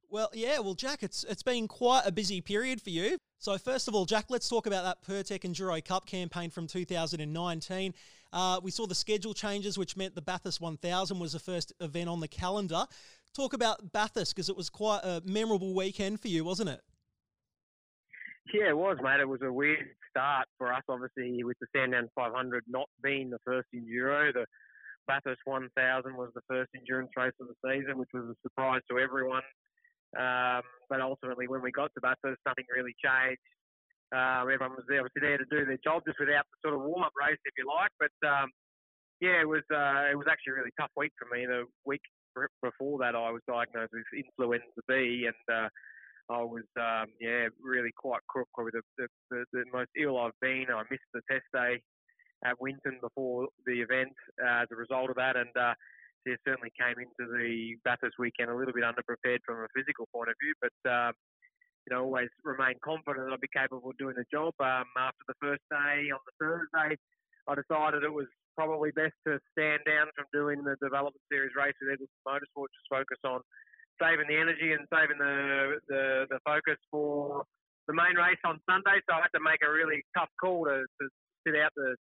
[0.09, 0.59] Well, yeah.
[0.59, 3.17] Well, Jack, it's it's been quite a busy period for you.
[3.37, 7.93] So, first of all, Jack, let's talk about that Pirtek Enduro Cup campaign from 2019.
[8.33, 12.09] Uh, we saw the schedule changes, which meant the Bathurst 1000 was the first event
[12.09, 12.85] on the calendar.
[13.33, 16.81] Talk about Bathurst because it was quite a memorable weekend for you, wasn't it?
[18.53, 19.21] Yeah, it was, mate.
[19.21, 23.39] It was a weird start for us, obviously, with the Sandown 500 not being the
[23.45, 24.33] first enduro.
[24.33, 24.45] The
[25.07, 25.71] Bathurst 1000
[26.15, 29.43] was the first endurance race of the season, which was a surprise to everyone.
[30.17, 33.41] Um, but ultimately, when we got to Bathurst, nothing really changed.
[34.11, 36.83] Um, everyone was there, obviously there to do their job, just without the sort of
[36.83, 37.91] warm-up race, if you like.
[37.95, 38.51] But um,
[39.23, 41.45] yeah, it was uh, it was actually a really tough week for me.
[41.47, 42.03] The week
[42.59, 45.69] before that, I was diagnosed with influenza B, and uh,
[46.27, 50.35] I was um, yeah really quite crook, probably the, the, the, the most ill I've
[50.41, 50.67] been.
[50.67, 51.79] I missed the test day
[52.45, 55.73] at Winton before the event uh, as a result of that, and uh,
[56.25, 60.29] yeah, certainly came into the Bathurst weekend a little bit underprepared from a physical point
[60.29, 61.13] of view, but um,
[61.85, 64.53] you know always remain confident that I'd be capable of doing the job.
[64.61, 66.97] Um, after the first day on the Thursday,
[67.49, 71.73] I decided it was probably best to stand down from doing the development series race
[71.81, 73.41] with Eggleston Motorsport, just focus on
[73.97, 77.45] saving the energy and saving the, the, the focus for
[77.87, 78.97] the main race on Sunday.
[79.09, 81.03] So I had to make a really tough call to, to
[81.45, 81.95] sit out the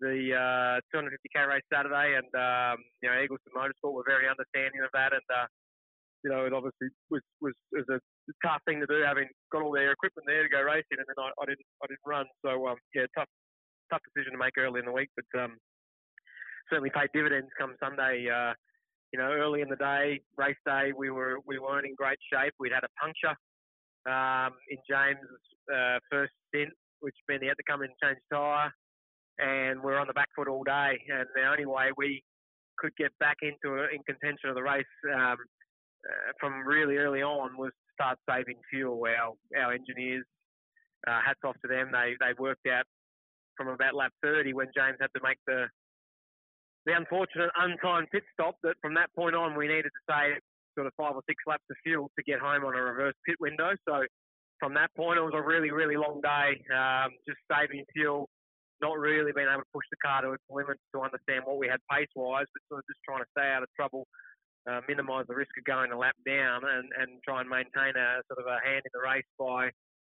[0.00, 4.90] the uh, 250k race Saturday, and um, you know Eggleston Motorsport were very understanding of
[4.96, 5.46] that, and uh,
[6.24, 8.00] you know it obviously was was, was a
[8.40, 11.20] tough thing to do, having got all their equipment there to go racing, and then
[11.20, 13.28] I, I didn't I didn't run, so um, yeah, tough
[13.92, 15.60] tough decision to make early in the week, but um,
[16.72, 18.24] certainly paid dividends come Sunday.
[18.26, 18.56] Uh,
[19.12, 22.54] you know, early in the day, race day, we were we weren't in great shape.
[22.58, 23.36] We'd had a puncture
[24.08, 25.20] um, in James'
[25.68, 28.72] uh, first stint, which meant he had to come in and change tyre
[29.40, 30.98] and we're on the back foot all day.
[31.08, 32.22] And the only way we
[32.78, 35.36] could get back into in contention of the race um,
[36.08, 39.00] uh, from really early on was to start saving fuel.
[39.04, 40.24] Our our engineers,
[41.06, 41.90] uh, hats off to them.
[41.92, 42.84] They they worked out
[43.56, 45.66] from about lap 30 when James had to make the
[46.86, 50.40] the unfortunate untimed pit stop that from that point on we needed to save
[50.74, 53.36] sort of five or six laps of fuel to get home on a reverse pit
[53.38, 53.72] window.
[53.86, 54.04] So
[54.58, 58.28] from that point it was a really really long day, um, just saving fuel
[58.82, 61.68] not really being able to push the car to its limits to understand what we
[61.68, 64.06] had pace wise, but sort of just trying to stay out of trouble,
[64.68, 68.20] uh, minimise the risk of going a lap down, and, and try and maintain a
[68.28, 69.70] sort of a hand in the race by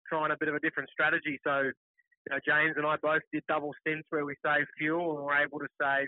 [0.08, 1.40] trying a bit of a different strategy.
[1.46, 5.26] So, you know, James and I both did double stints where we saved fuel and
[5.26, 6.08] were able to save,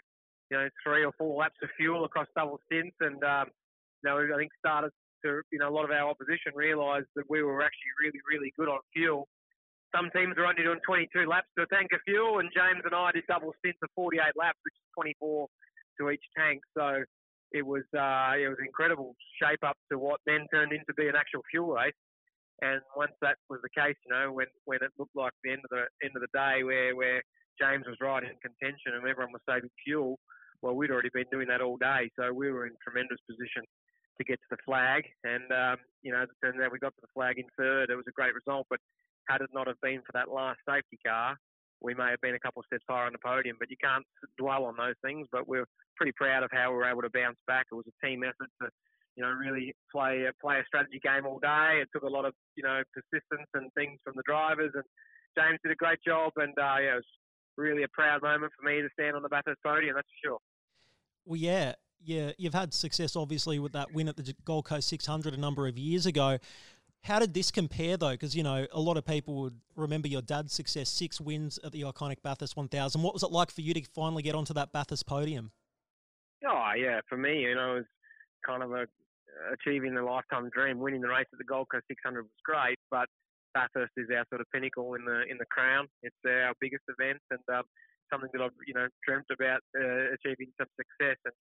[0.51, 3.47] you know, three or four laps of fuel across double stints, and um,
[4.03, 4.91] you know, I think started
[5.25, 8.51] to, you know, a lot of our opposition realised that we were actually really, really
[8.57, 9.27] good on fuel
[9.93, 12.95] some teams are only doing 22 laps to a tank of fuel, and James and
[12.95, 14.87] I did double stints of 48 laps, which is
[15.21, 15.47] 24
[16.01, 16.61] to each tank.
[16.75, 17.05] So
[17.53, 21.15] it was uh, it was incredible shape up to what then turned into be an
[21.15, 21.93] actual fuel race.
[22.61, 25.61] And once that was the case, you know, when, when it looked like the end
[25.65, 27.21] of the end of the day, where where
[27.61, 30.17] James was right in contention and everyone was saving fuel,
[30.61, 33.61] well, we'd already been doing that all day, so we were in tremendous position
[34.17, 35.03] to get to the flag.
[35.23, 37.89] And um, you know, as it turns out, we got to the flag in third.
[37.89, 38.79] It was a great result, but
[39.29, 41.37] had it not have been for that last safety car,
[41.81, 43.57] we may have been a couple of steps higher on the podium.
[43.59, 44.05] But you can't
[44.37, 45.27] dwell on those things.
[45.31, 47.67] But we're pretty proud of how we were able to bounce back.
[47.71, 48.69] It was a team effort to,
[49.15, 51.81] you know, really play play a strategy game all day.
[51.81, 54.71] It took a lot of you know persistence and things from the drivers.
[54.73, 54.87] And
[55.37, 56.31] James did a great job.
[56.37, 57.11] And uh, yeah, it was
[57.57, 59.95] really a proud moment for me to stand on the Bathurst podium.
[59.95, 60.39] That's for sure.
[61.25, 65.33] Well, yeah, yeah, you've had success obviously with that win at the Gold Coast 600
[65.33, 66.37] a number of years ago.
[67.03, 68.11] How did this compare though?
[68.11, 71.73] Because you know a lot of people would remember your dad's success, six wins at
[71.73, 73.01] the iconic Bathurst 1000.
[73.01, 75.51] What was it like for you to finally get onto that Bathurst podium?
[76.47, 77.85] Oh yeah, for me, you know, it was
[78.45, 78.85] kind of a
[79.51, 80.79] achieving the lifetime dream.
[80.79, 83.07] Winning the race at the Gold Coast 600 was great, but
[83.53, 85.87] Bathurst is our sort of pinnacle in the in the crown.
[86.03, 87.63] It's our biggest event and um,
[88.11, 91.19] something that I've you know dreamt about uh, achieving some success.
[91.25, 91.35] And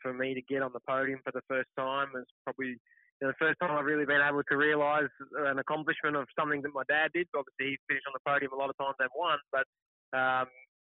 [0.00, 2.80] for me to get on the podium for the first time is probably
[3.28, 5.12] the first time I've really been able to realise
[5.46, 7.28] an accomplishment of something that my dad did.
[7.36, 9.66] Obviously, he finished on the podium a lot of times and won, but
[10.16, 10.46] um,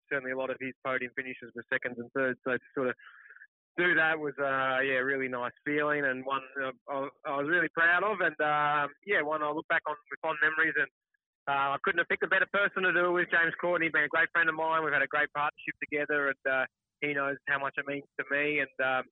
[0.08, 2.40] certainly a lot of his podium finishes were seconds and thirds.
[2.44, 2.96] So to sort of
[3.78, 8.04] do that was uh, yeah, really nice feeling and one uh, I, was really proud
[8.04, 8.22] of.
[8.22, 10.78] And uh, yeah, one I look back on with fond memories.
[10.78, 10.90] And
[11.48, 13.32] uh, I couldn't have picked a better person to do it with.
[13.32, 14.84] James Courtney, He's been a great friend of mine.
[14.84, 16.66] We've had a great partnership together, and uh,
[17.02, 18.64] he knows how much it means to me.
[18.64, 19.04] And um,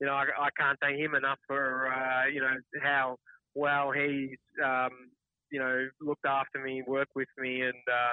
[0.00, 3.16] you know, I, I can't thank him enough for uh, you know how
[3.54, 4.90] well he's um,
[5.50, 8.12] you know looked after me, worked with me, and uh,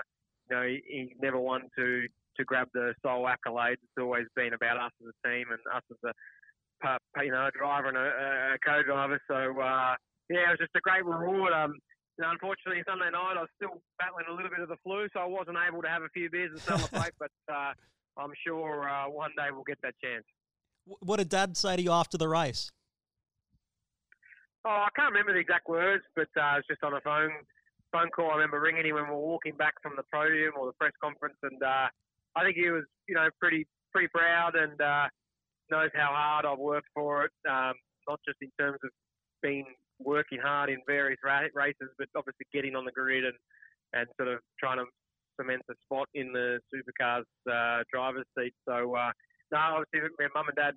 [0.50, 3.82] you know he, he's never one to to grab the sole accolades.
[3.84, 7.52] It's always been about us as a team and us as a you know a
[7.52, 9.20] driver and a, a co-driver.
[9.28, 9.96] So uh,
[10.30, 11.54] yeah, it was just a great reward.
[11.54, 11.74] Um,
[12.18, 15.08] you know, unfortunately, Sunday night I was still battling a little bit of the flu,
[15.14, 17.14] so I wasn't able to have a few beers and celebrate.
[17.20, 17.74] but uh,
[18.18, 20.26] I'm sure uh, one day we'll get that chance.
[20.86, 22.72] What did Dad say to you after the race?
[24.66, 27.32] Oh, I can't remember the exact words, but uh, it was just on a phone
[27.92, 28.32] phone call.
[28.32, 30.94] I remember ringing him when we were walking back from the podium or the press
[31.02, 31.88] conference, and uh,
[32.36, 35.08] I think he was, you know, pretty pretty proud and uh,
[35.70, 37.32] knows how hard I've worked for it.
[37.50, 37.74] Um,
[38.08, 38.90] not just in terms of
[39.42, 39.66] being
[40.00, 43.38] working hard in various ra- races, but obviously getting on the grid and
[43.94, 44.86] and sort of trying to
[45.40, 48.54] cement a spot in the supercars uh, driver's seat.
[48.68, 49.12] So uh,
[49.52, 50.74] no, obviously my mum and dad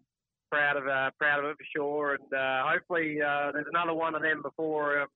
[0.51, 4.15] proud of uh, proud of it for sure, and uh, hopefully uh, there's another one
[4.15, 5.07] of them before uh,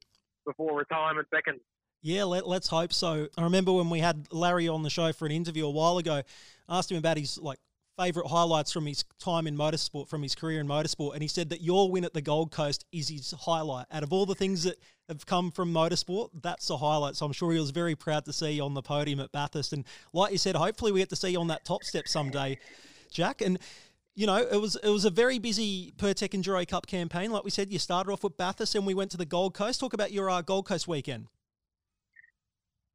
[0.47, 1.61] before retirement beckons.
[2.03, 3.27] Yeah, let, us hope so.
[3.37, 6.23] I remember when we had Larry on the show for an interview a while ago,
[6.69, 7.59] asked him about his like
[7.99, 11.51] favorite highlights from his time in motorsport, from his career in motorsport, and he said
[11.51, 13.87] that your win at the Gold Coast is his highlight.
[13.91, 14.77] Out of all the things that
[15.09, 17.17] have come from motorsport, that's the highlight.
[17.17, 19.73] So I'm sure he was very proud to see you on the podium at Bathurst,
[19.73, 22.59] and like you said, hopefully we get to see you on that top step someday.
[23.11, 23.41] Jack.
[23.41, 23.59] And
[24.19, 27.31] you know, it was it was a very busy Pirtek Enduro Cup campaign.
[27.31, 29.79] Like we said, you started off with Bathurst and we went to the Gold Coast.
[29.79, 31.29] Talk about your uh, Gold Coast weekend.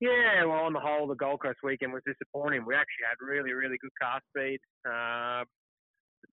[0.01, 2.67] Yeah, well, on the whole, the Gold Coast weekend was disappointing.
[2.67, 4.59] We actually had really, really good car speed.
[4.83, 5.47] Uh,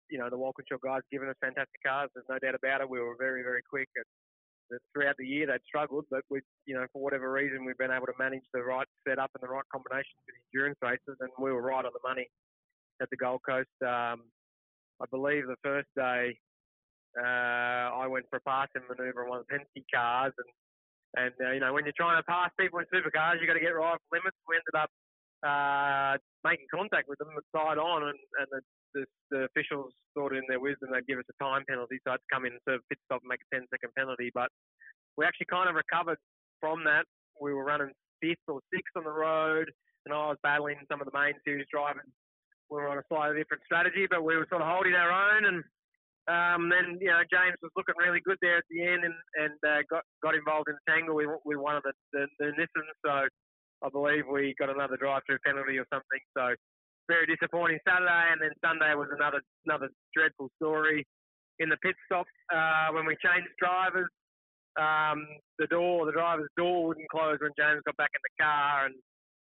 [0.07, 2.07] you know, the Walkinshaw guys given us fantastic cars.
[2.15, 2.89] There's no doubt about it.
[2.89, 3.91] We were very, very quick.
[3.99, 7.91] And throughout the year, they'd struggled, but we, you know, for whatever reason, we've been
[7.91, 11.27] able to manage the right setup and the right combinations for the endurance races, and
[11.35, 12.31] we were right on the money
[13.01, 13.69] at the Gold Coast.
[13.81, 14.27] Um,
[15.01, 16.37] I believe the first day
[17.17, 20.49] uh, I went for a passing manoeuvre on one of the Penske cars, and
[21.15, 23.63] and uh, you know when you're trying to pass people in supercars, you got to
[23.63, 24.37] get right limits.
[24.47, 24.89] We ended up
[25.45, 28.61] uh, making contact with them side on, and, and the,
[28.93, 32.17] the, the, officials thought in their wisdom they'd give us a time penalty, so I
[32.17, 34.31] had to come in and serve pit stop and make a 10 second penalty.
[34.33, 34.49] But
[35.15, 36.17] we actually kind of recovered
[36.59, 37.05] from that.
[37.39, 39.69] We were running fifth or sixth on the road,
[40.05, 42.09] and I was battling some of the main series drivers
[42.69, 45.45] we were on a slightly different strategy, but we were sort of holding our own.
[45.45, 45.59] And
[46.27, 49.57] um, then you know James was looking really good there at the end, and and
[49.63, 52.95] uh, got got involved in the tangle with, with one of the, the the Nissans.
[53.05, 53.27] So
[53.83, 56.21] I believe we got another drive-through penalty or something.
[56.35, 56.55] So
[57.07, 61.07] very disappointing Saturday, and then Sunday was another another dreadful story
[61.59, 64.11] in the pit stop uh, when we changed drivers.
[64.77, 65.25] Um,
[65.57, 68.95] the door, the driver's door wouldn't close when James got back in the car, and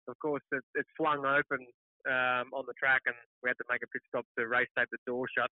[0.08, 1.66] of course it, it swung open
[2.08, 4.90] um, on the track, and we had to make a pit stop to race tape
[4.92, 5.52] the door shut.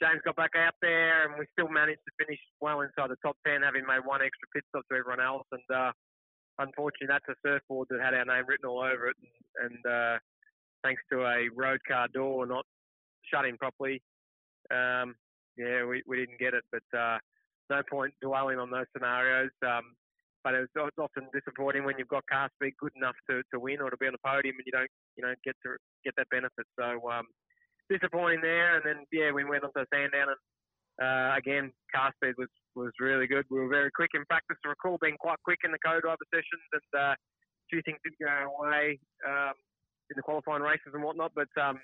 [0.00, 3.36] James got back out there, and we still managed to finish well inside the top
[3.46, 5.48] ten, having made one extra pit stop to everyone else.
[5.52, 5.92] And uh,
[6.58, 10.16] unfortunately, that's a surfboard that had our name written all over it, and, and uh,
[10.84, 12.66] thanks to a road car door not
[13.32, 14.02] shutting properly,
[14.70, 15.14] um,
[15.56, 16.64] yeah, we, we didn't get it.
[16.70, 17.18] But uh,
[17.70, 19.50] no point dwelling on those scenarios.
[19.64, 19.96] Um,
[20.46, 23.82] but it's, it's often disappointing when you've got car speed good enough to, to win
[23.82, 25.74] or to be on the podium and you don't you know get to
[26.06, 26.62] get that benefit.
[26.78, 27.26] So um,
[27.90, 28.78] disappointing there.
[28.78, 30.42] And then yeah, we went on to Sandown and
[31.02, 32.46] uh, again car speed was
[32.78, 33.42] was really good.
[33.50, 34.54] We were very quick in practice.
[34.62, 38.22] I recall being quite quick in the co-driver sessions and uh, a few things didn't
[38.22, 39.58] go our way um,
[40.10, 41.34] in the qualifying races and whatnot.
[41.34, 41.82] But um,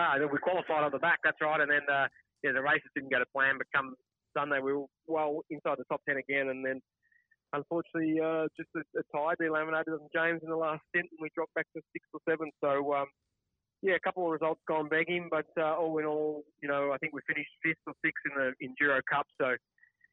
[0.00, 1.20] ah, we qualified on the back.
[1.20, 1.60] That's right.
[1.60, 2.08] And then uh,
[2.40, 3.60] yeah, the races didn't go to plan.
[3.60, 3.92] But come
[4.32, 6.80] Sunday, we were well inside the top ten again, and then
[7.56, 11.28] unfortunately, uh, just a, a tie delaminated on James in the last stint, and we
[11.34, 12.50] dropped back to six or seven.
[12.62, 13.06] So, um,
[13.82, 16.98] yeah, a couple of results gone begging, but uh, all in all, you know, I
[16.98, 19.26] think we finished fifth or sixth in the Enduro Cup.
[19.40, 19.56] So,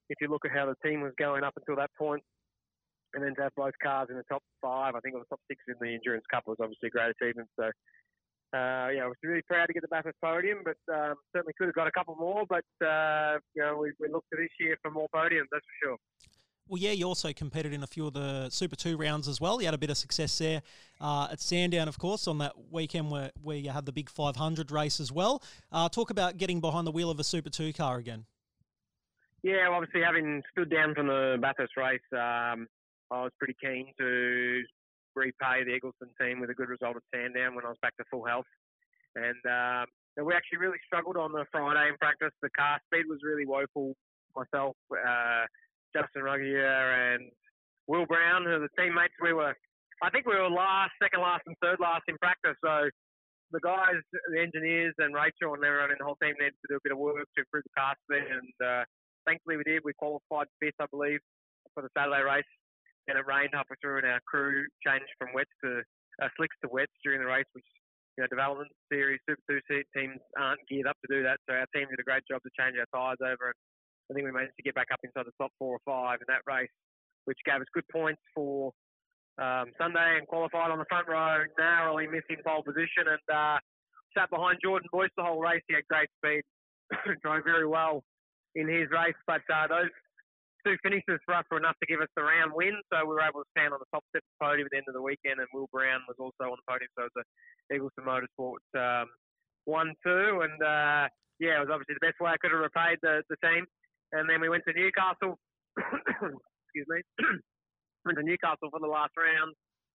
[0.09, 2.23] if you look at how the team was going up until that point,
[3.13, 5.39] and then to have both cars in the top five, I think it was top
[5.47, 7.47] six in the Endurance Cup was obviously a great achievement.
[7.59, 7.69] So,
[8.53, 11.67] uh, yeah, I was really proud to get the Bathurst podium, but um, certainly could
[11.67, 12.43] have got a couple more.
[12.47, 15.77] But uh, you know, we, we look to this year for more podiums, that's for
[15.81, 15.97] sure.
[16.67, 19.59] Well, yeah, you also competed in a few of the Super 2 rounds as well.
[19.59, 20.61] You had a bit of success there
[21.01, 24.71] uh, at Sandown, of course, on that weekend where, where you had the big 500
[24.71, 25.43] race as well.
[25.71, 28.25] Uh, talk about getting behind the wheel of a Super 2 car again.
[29.43, 32.67] Yeah, obviously having stood down from the Bathurst race, um,
[33.11, 34.63] I was pretty keen to
[35.15, 38.03] repay the Eggleston team with a good result at Sandown when I was back to
[38.09, 38.47] full health.
[39.15, 42.31] And um, we actually really struggled on the Friday in practice.
[42.41, 43.95] The car speed was really woeful.
[44.35, 45.45] Myself, uh,
[45.95, 47.31] Justin Ruggier, and
[47.87, 49.53] Will Brown, who are the teammates, we were,
[50.01, 52.57] I think we were last, second last, and third last in practice.
[52.63, 52.89] So
[53.51, 54.01] the guys,
[54.33, 56.93] the engineers, and Rachel and everyone in the whole team needed to do a bit
[56.93, 58.25] of work to improve the speed.
[58.25, 58.83] And uh,
[59.27, 59.85] thankfully we did.
[59.85, 61.21] We qualified fifth, I believe,
[61.73, 62.49] for the Saturday race.
[63.07, 65.83] And it rained halfway through, and our crew changed from wets to
[66.23, 67.67] uh, slicks to wets during the race, which
[68.15, 71.41] you know, development series, Super Two teams aren't geared up to do that.
[71.43, 73.59] So our team did a great job to change our tyres over, and
[74.09, 76.27] I think we managed to get back up inside the top four or five in
[76.27, 76.71] that race,
[77.25, 78.71] which gave us good points for
[79.41, 83.57] um, Sunday and qualified on the front row, narrowly missing pole position, and uh,
[84.13, 85.63] sat behind Jordan Boys the whole race.
[85.67, 86.43] He had great speed,
[87.23, 88.03] drove very well
[88.55, 89.89] in his race, but uh, those
[90.63, 92.77] two finishes for us were enough to give us the round win.
[92.91, 94.79] So we were able to stand on the top step of the podium at the
[94.79, 96.91] end of the weekend, and Will Brown was also on the podium.
[96.95, 97.25] So it was a
[97.73, 99.07] Eggleston Motorsports um,
[99.65, 101.07] one two, and uh,
[101.39, 103.65] yeah, it was obviously the best way I could have repaid the, the team.
[104.13, 105.37] And then we went to Newcastle.
[105.77, 107.01] excuse me.
[108.05, 109.53] went to Newcastle for the last round,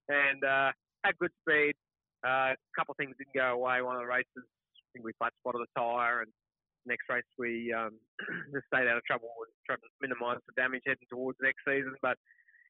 [0.08, 0.70] and uh,
[1.04, 1.74] had good speed.
[2.26, 3.80] Uh, a couple of things didn't go away.
[3.80, 6.30] One of the races, I think we flat spotted the tyre, and
[6.86, 7.94] next race we um,
[8.54, 11.94] just stayed out of trouble and tried to minimise the damage heading towards next season.
[12.02, 12.18] But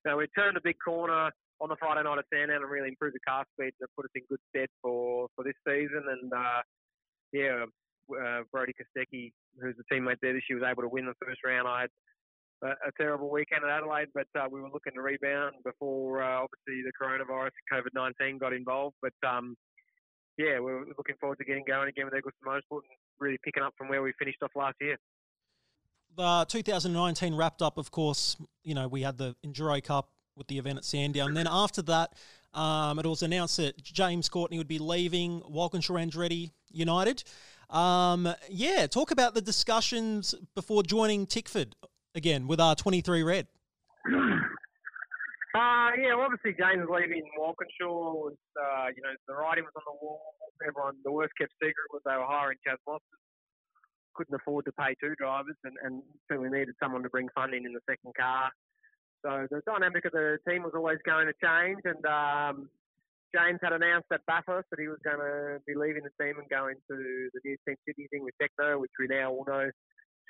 [0.05, 2.93] you know, we turned a big corner on the Friday night at Sandown and really
[2.93, 6.05] improved the car speed to put us in good stead for, for this season.
[6.07, 6.61] And uh,
[7.33, 7.65] yeah,
[8.13, 11.41] uh, Brodie Kostecki, who's the teammate there this year, was able to win the first
[11.45, 11.69] round.
[11.69, 11.91] I had
[12.63, 16.45] a, a terrible weekend at Adelaide, but uh, we were looking to rebound before uh,
[16.45, 18.97] obviously the coronavirus COVID 19 got involved.
[19.03, 19.57] But um,
[20.37, 23.75] yeah, we're looking forward to getting going again with Eggleston Motorsport and really picking up
[23.77, 24.97] from where we finished off last year.
[26.17, 28.37] The 2019 wrapped up, of course.
[28.65, 31.29] You know, we had the Enduro Cup with the event at Sandown.
[31.29, 32.15] And then after that,
[32.55, 37.25] um, it was announced that James Courtney would be leaving Walkinshaw Andretti United.
[37.71, 41.75] Um, yeah, talk about the discussions before joining Tickford
[42.15, 43.47] again with our 23 Red.
[45.57, 49.97] Uh, yeah, obviously James leaving Walkinshaw was, uh, you know, the writing was on the
[50.05, 50.37] wall.
[50.61, 53.01] Everyone, the worst kept secret was they were hiring Chaz Mostert.
[54.15, 57.73] Couldn't afford to pay two drivers, and, and certainly needed someone to bring funding in
[57.73, 58.53] the second car.
[59.25, 62.69] So the dynamic of the team was always going to change, and um,
[63.35, 66.49] James had announced at Bathurst that he was going to be leaving the team and
[66.49, 66.97] going to
[67.35, 69.69] the new Team Sydney thing with Tekno, which we now all know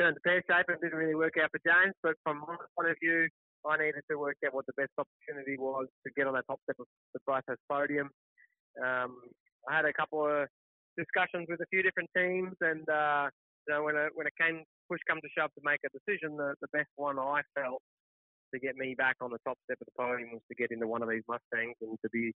[0.01, 1.95] turned to pear shape and didn't really work out for James.
[2.03, 3.29] But from my point of view,
[3.67, 6.59] I needed to work out what the best opportunity was to get on that top
[6.67, 8.11] step of the Bathurst podium.
[8.83, 9.23] Um,
[9.69, 10.47] I had a couple of
[10.97, 13.31] discussions with a few different teams, and uh,
[13.67, 16.37] you know, when it, when it came push come to shove to make a decision,
[16.37, 17.83] the, the best one I felt
[18.55, 20.87] to get me back on the top step of the podium was to get into
[20.87, 22.33] one of these Mustangs and to be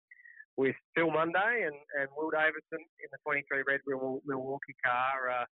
[0.57, 5.29] with Phil Munday and, and Will Davison in the 23 Red Milwaukee car.
[5.29, 5.45] Uh,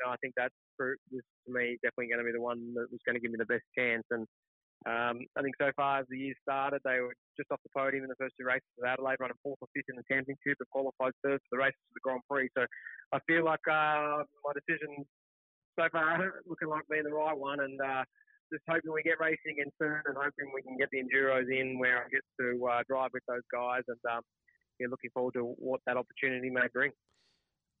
[0.00, 3.00] you I think that was to me definitely going to be the one that was
[3.06, 4.02] going to give me the best chance.
[4.10, 4.26] And
[4.82, 8.02] um, I think so far as the year started, they were just off the podium
[8.02, 10.70] in the first two races of Adelaide, running fourth or fifth in the championship and
[10.74, 12.50] qualified third for the races of the Grand Prix.
[12.58, 12.66] So
[13.14, 15.06] I feel like uh, my decision
[15.78, 16.18] so far
[16.50, 18.02] looking like being the right one, and uh,
[18.52, 21.78] just hoping we get racing in soon, and hoping we can get the enduros in
[21.78, 24.22] where I get to uh, drive with those guys, and um,
[24.78, 26.92] yeah, looking forward to what that opportunity may bring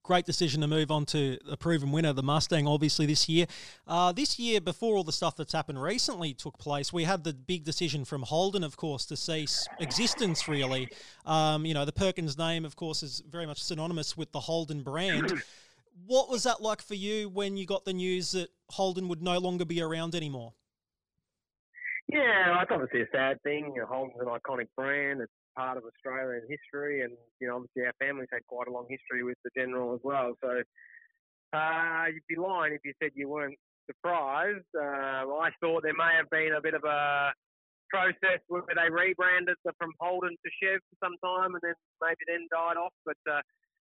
[0.02, 3.46] great decision to move on to the proven winner, the Mustang, obviously, this year.
[3.86, 7.32] Uh, this year, before all the stuff that's happened recently took place, we had the
[7.32, 10.88] big decision from Holden, of course, to cease existence, really.
[11.24, 14.82] Um, you know, the Perkins name, of course, is very much synonymous with the Holden
[14.82, 15.32] brand.
[16.06, 19.38] what was that like for you when you got the news that Holden would no
[19.38, 20.52] longer be around anymore?
[22.08, 23.74] Yeah, it's obviously a sad thing.
[23.88, 25.20] Holden's an iconic brand.
[25.20, 28.86] It's part of Australian history, and you know, obviously our family's had quite a long
[28.88, 30.34] history with the general as well.
[30.42, 30.62] So
[31.52, 34.66] uh, you'd be lying if you said you weren't surprised.
[34.76, 37.32] Uh, I thought there may have been a bit of a
[37.90, 42.48] process where they rebranded from Holden to Chev for some time, and then maybe then
[42.50, 42.92] died off.
[43.04, 43.40] But uh,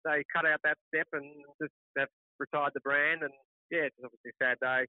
[0.05, 1.27] they cut out that step and
[1.61, 3.23] just have retired the brand.
[3.23, 3.33] And
[3.71, 4.87] yeah, it's obviously a sad day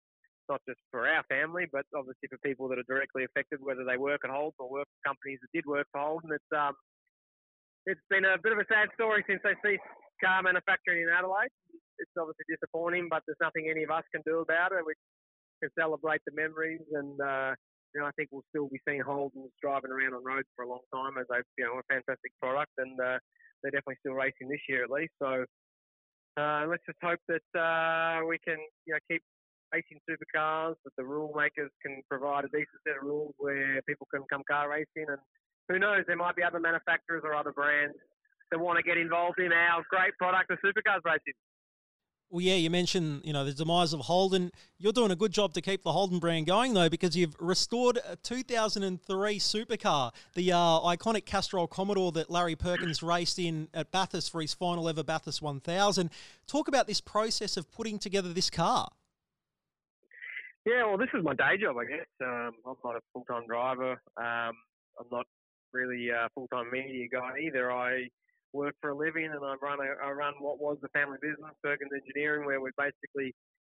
[0.49, 3.97] not just for our family, but obviously for people that are directly affected, whether they
[3.97, 6.31] work at Holden or work for companies that did work for Holden.
[6.33, 6.73] It's um,
[7.85, 9.83] it's been a bit of a sad story since they ceased
[10.23, 11.51] car manufacturing in Adelaide.
[11.99, 14.87] It's obviously disappointing, but there's nothing any of us can do about it.
[14.87, 14.95] We
[15.61, 17.51] can celebrate the memories, and uh,
[17.93, 20.69] you know, I think we'll still be seeing Holdens driving around on roads for a
[20.69, 23.19] long time as they, you know, a fantastic product, and uh,
[23.61, 25.13] they're definitely still racing this year at least.
[25.21, 25.45] So
[26.37, 29.21] uh, let's just hope that uh, we can, you know, keep
[29.73, 34.07] racing supercars, that the rule makers can provide a decent set of rules where people
[34.13, 35.09] can come car racing.
[35.09, 35.17] And
[35.67, 37.95] who knows, there might be other manufacturers or other brands
[38.51, 41.33] that want to get involved in our great product of supercars racing.
[42.29, 44.51] Well, yeah, you mentioned you know the demise of Holden.
[44.79, 47.99] You're doing a good job to keep the Holden brand going though, because you've restored
[48.07, 54.31] a 2003 supercar, the uh, iconic Castrol Commodore that Larry Perkins raced in at Bathurst
[54.31, 56.09] for his final ever Bathurst 1000.
[56.47, 58.89] Talk about this process of putting together this car.
[60.65, 62.07] Yeah, well, this is my day job, I guess.
[62.23, 63.99] Um, I'm not a full time driver.
[64.15, 64.55] Um,
[64.95, 65.27] I'm not
[65.73, 67.71] really a full time media guy either.
[67.71, 68.07] I
[68.53, 71.51] work for a living, and I run a, I run what was the family business,
[71.61, 73.35] Perkins Engineering, where we basically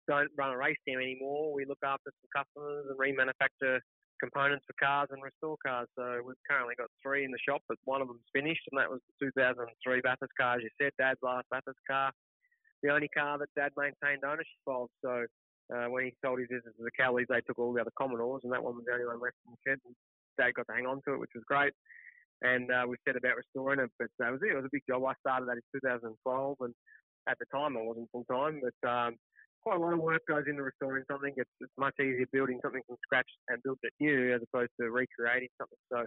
[0.08, 1.54] don't run a race team anymore.
[1.54, 3.80] We look after some customers and remanufacture
[4.22, 5.88] components for cars and restore cars.
[5.98, 8.90] So we've currently got three in the shop, but one of them's finished, and that
[8.90, 9.66] was the 2003
[10.02, 12.12] Bathurst car, as you said, Dad's last Bathurst car,
[12.84, 14.88] the only car that Dad maintained ownership of.
[15.02, 15.26] So
[15.74, 18.41] uh, when he sold his business to the Kellys, they took all the other Commodores,
[18.43, 19.80] and that one was the only one left in the shed.
[19.86, 19.95] And
[20.38, 21.74] Dad got to hang on to it, which was great
[22.41, 23.91] and uh, we set about restoring it.
[23.97, 24.55] But it was it.
[24.55, 25.03] was a big job.
[25.05, 26.74] I started that in 2012, and
[27.30, 29.16] at the time I wasn't full time, but um,
[29.63, 31.34] quite a lot of work goes into restoring something.
[31.38, 34.91] It's, it's much easier building something from scratch and build it new as opposed to
[34.91, 35.80] recreating something.
[35.91, 36.05] So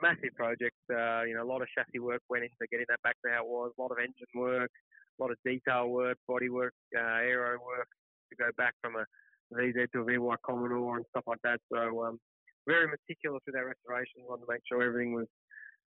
[0.00, 0.78] massive project.
[0.88, 3.44] Uh, you know, a lot of chassis work went into getting that back to how
[3.44, 3.72] it was.
[3.76, 7.88] A lot of engine work, a lot of detail work, body work, uh, aero work
[8.34, 9.04] to go back from a
[9.54, 11.62] VZ to a VY Commodore and stuff like that.
[11.70, 12.18] So um,
[12.66, 14.26] very meticulous with our restoration.
[14.26, 15.30] Wanted to make sure everything was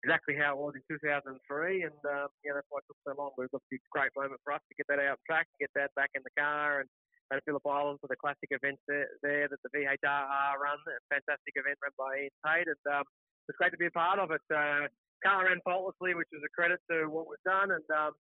[0.04, 1.34] exactly how it was in 2003,
[1.82, 3.34] and um, yeah, that's why it took so long.
[3.38, 5.94] But it was a great moment for us to get that out track, get that
[5.96, 6.90] back in the car, and
[7.34, 9.10] at Phillip Island for the classic events there,
[9.50, 13.06] that the VHR run, a fantastic event run by Ian Tate, and um,
[13.50, 14.46] it's great to be a part of it.
[14.54, 14.86] Uh,
[15.26, 18.14] car ran faultlessly, which is a credit to what we've done, and um,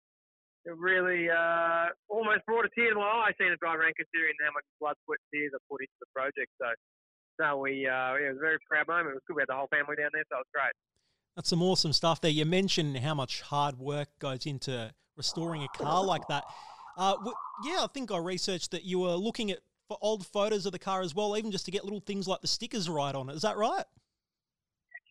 [0.65, 4.33] it really uh, almost brought a tear to my eye seeing it drive around, considering
[4.43, 6.51] how much blood, sweat, tears I put into the project.
[6.61, 6.67] So,
[7.39, 9.11] no, we uh, yeah, it was a very proud moment.
[9.11, 9.35] It was good.
[9.35, 10.75] We had the whole family down there, so it was great.
[11.35, 12.31] That's some awesome stuff there.
[12.31, 16.43] You mentioned how much hard work goes into restoring a car like that.
[16.97, 17.15] Uh,
[17.65, 20.79] yeah, I think I researched that you were looking at for old photos of the
[20.79, 23.35] car as well, even just to get little things like the stickers right on it.
[23.35, 23.83] Is that right?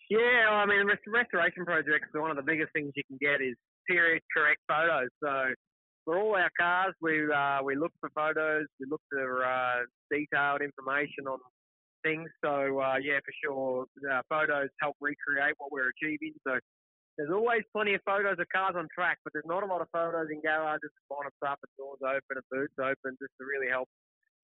[0.08, 3.56] Yeah, I mean, restoration projects, are one of the biggest things you can get is
[3.88, 5.08] period correct photos.
[5.22, 5.54] So
[6.04, 10.62] for all our cars, we uh, we look for photos, we look for uh, detailed
[10.62, 11.38] information on
[12.02, 12.28] things.
[12.44, 16.34] So uh, yeah, for sure, uh, photos help recreate what we're achieving.
[16.46, 16.58] So
[17.16, 19.88] there's always plenty of photos of cars on track, but there's not a lot of
[19.92, 23.88] photos in garages, bonnets up, and doors open, and boots open, just to really help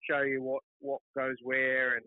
[0.09, 1.97] show you what what goes where.
[1.97, 2.05] And,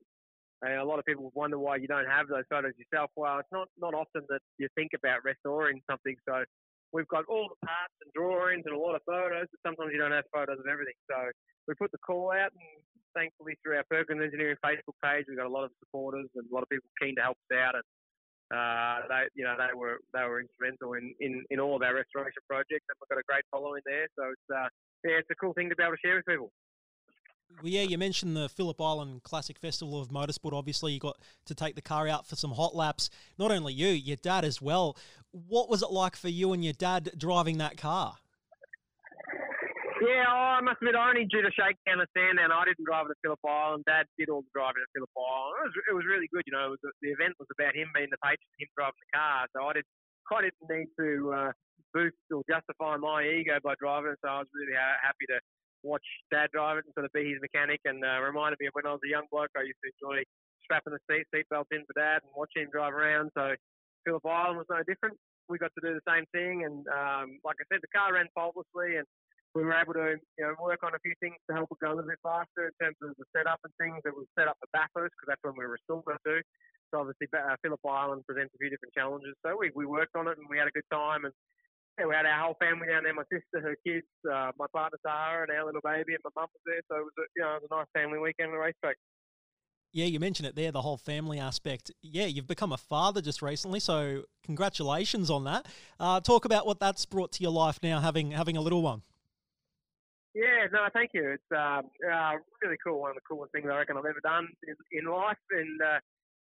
[0.63, 3.11] and a lot of people wonder why you don't have those photos yourself.
[3.17, 6.17] Well, it's not not often that you think about restoring something.
[6.27, 6.45] So
[6.93, 10.01] we've got all the parts and drawings and a lot of photos, but sometimes you
[10.01, 10.97] don't have photos of everything.
[11.09, 11.17] So
[11.67, 12.69] we put the call out and
[13.17, 16.55] thankfully through our Perkins Engineering Facebook page, we've got a lot of supporters and a
[16.55, 17.75] lot of people keen to help us out.
[17.77, 17.87] And
[18.53, 21.97] uh, they, you know, they were they were instrumental in, in, in all of our
[21.97, 24.09] restoration projects, and we've got a great following there.
[24.13, 24.69] So it's uh,
[25.05, 26.53] yeah, it's a cool thing to be able to share with people.
[27.61, 30.53] Well, yeah, you mentioned the Phillip Island Classic Festival of Motorsport.
[30.53, 33.11] Obviously, you got to take the car out for some hot laps.
[33.39, 34.97] Not only you, your dad as well.
[35.31, 38.17] What was it like for you and your dad driving that car?
[40.03, 42.51] Yeah, oh, I must admit, I only did a shakedown Sandown.
[42.51, 43.87] I didn't drive it at Phillip Island.
[43.87, 45.55] Dad did all the driving at Phillip Island.
[45.63, 46.43] It was, it was really good.
[46.51, 49.47] You know, was, the event was about him being the patron, him driving the car.
[49.55, 49.95] So I didn't,
[50.27, 51.51] I didn't need to uh,
[51.95, 54.19] boost or justify my ego by driving.
[54.19, 55.39] So I was really ha- happy to
[55.83, 57.81] watch Dad drive it and sort of be his mechanic.
[57.85, 60.23] And uh, reminded me of when I was a young bloke, I used to enjoy
[60.65, 63.31] strapping the seat seatbelt in for Dad and watching him drive around.
[63.35, 63.55] So
[64.07, 65.19] Phillip Island was no different.
[65.51, 68.31] We got to do the same thing, and um, like I said, the car ran
[68.31, 69.05] faultlessly, and
[69.59, 71.93] we were able to you know work on a few things to help it go
[71.93, 74.01] a little bit faster in terms of the setup and things.
[74.07, 76.39] It was set up for Bathurst because that's when we were still going to do.
[76.93, 79.33] So obviously uh, Phillip Island presents a few different challenges.
[79.41, 81.33] So we, we worked on it and we had a good time and
[81.99, 83.15] yeah, we had our whole family down there.
[83.15, 86.49] My sister, her kids, uh, my partner Sarah, and our little baby, and my mum
[86.53, 86.81] was there.
[86.89, 88.97] So it was a, you know it was a nice family weekend at the racetrack.
[89.93, 91.91] Yeah, you mentioned it there, the whole family aspect.
[92.01, 95.67] Yeah, you've become a father just recently, so congratulations on that.
[96.01, 99.03] Uh, talk about what that's brought to your life now, having having a little one.
[100.35, 101.29] Yeah, no, thank you.
[101.29, 102.33] It's uh, uh,
[102.63, 103.01] really cool.
[103.01, 105.37] One of the coolest things I reckon I've ever done in, in life.
[105.51, 105.99] And uh,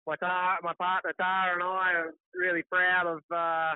[0.08, 3.76] my tar, my partner Tara and I are really proud of uh,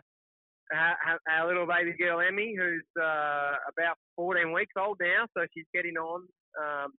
[0.74, 5.26] our, our little baby girl Emmy, who's uh, about 14 weeks old now.
[5.36, 6.28] So she's getting on.
[6.59, 6.91] Um,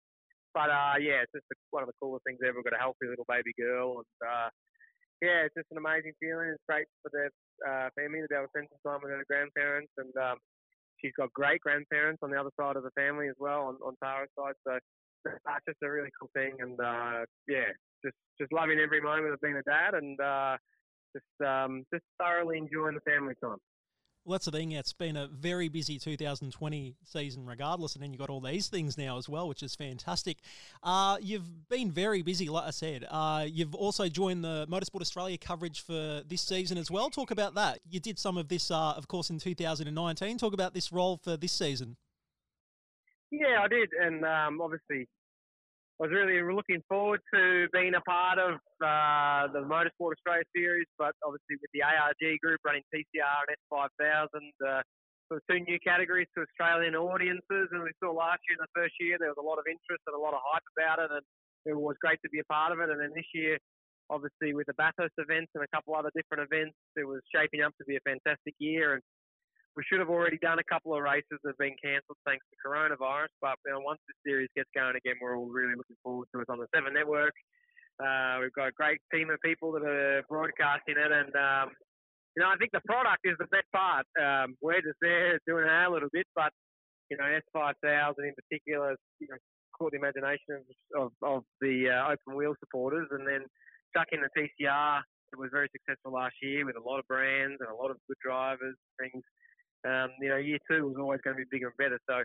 [0.53, 2.57] but uh, yeah, it's just one of the coolest things ever.
[2.57, 4.49] We've got a healthy little baby girl, and uh,
[5.22, 6.49] yeah, it's just an amazing feeling.
[6.49, 7.30] It's great for the
[7.61, 10.38] uh, family to be able to spend some time with their grandparents, and um,
[10.97, 13.93] she's got great grandparents on the other side of the family as well, on, on
[14.01, 14.57] Tara's side.
[14.65, 14.82] So,
[15.30, 17.70] uh, just a really cool thing, and uh, yeah,
[18.01, 20.57] just just loving every moment of being a dad, and uh,
[21.14, 23.58] just um, just thoroughly enjoying the family time.
[24.28, 24.74] Well, that's the thing.
[24.74, 28.97] It's been a very busy 2020 season, regardless, and then you've got all these things
[28.97, 30.39] now as well, which is fantastic.
[30.84, 33.05] Uh, you've been very busy, like I said.
[33.10, 37.10] Uh, you've also joined the Motorsport Australia coverage for this season as well.
[37.10, 37.80] Talk about that.
[37.89, 40.38] You did some of this, uh, of course, in 2019.
[40.38, 41.95] Talk about this role for this season.
[43.32, 45.08] Yeah, I did, and um, obviously
[45.99, 51.17] was really looking forward to being a part of uh, the Motorsport Australia Series, but
[51.25, 54.29] obviously with the ARG group running TCR and S5000,
[54.61, 54.81] uh,
[55.25, 57.65] sort of two new categories to Australian audiences.
[57.73, 60.05] And we saw last year in the first year there was a lot of interest
[60.05, 61.25] and a lot of hype about it, and
[61.65, 62.93] it was great to be a part of it.
[62.93, 63.57] And then this year,
[64.13, 67.73] obviously with the Bathurst events and a couple other different events, it was shaping up
[67.81, 68.93] to be a fantastic year.
[68.93, 69.01] And
[69.78, 72.57] we should have already done a couple of races that have been cancelled thanks to
[72.57, 73.30] coronavirus.
[73.39, 76.41] But you know, once the series gets going again, we're all really looking forward to
[76.41, 77.38] it on the Seven Network.
[78.01, 81.69] Uh, we've got a great team of people that are broadcasting it, and um,
[82.34, 84.09] you know, I think the product is the best part.
[84.17, 86.49] Um, we're just there doing our little bit, but
[87.13, 89.38] you know, S5000 in particular, you know,
[89.78, 90.65] caught the imagination of
[90.97, 93.45] of, of the uh, open wheel supporters, and then
[93.93, 95.05] stuck in the TCR.
[95.34, 97.97] It was very successful last year with a lot of brands and a lot of
[98.07, 98.73] good drivers,
[99.88, 101.99] um, you know, year two was always going to be bigger and better.
[102.09, 102.21] So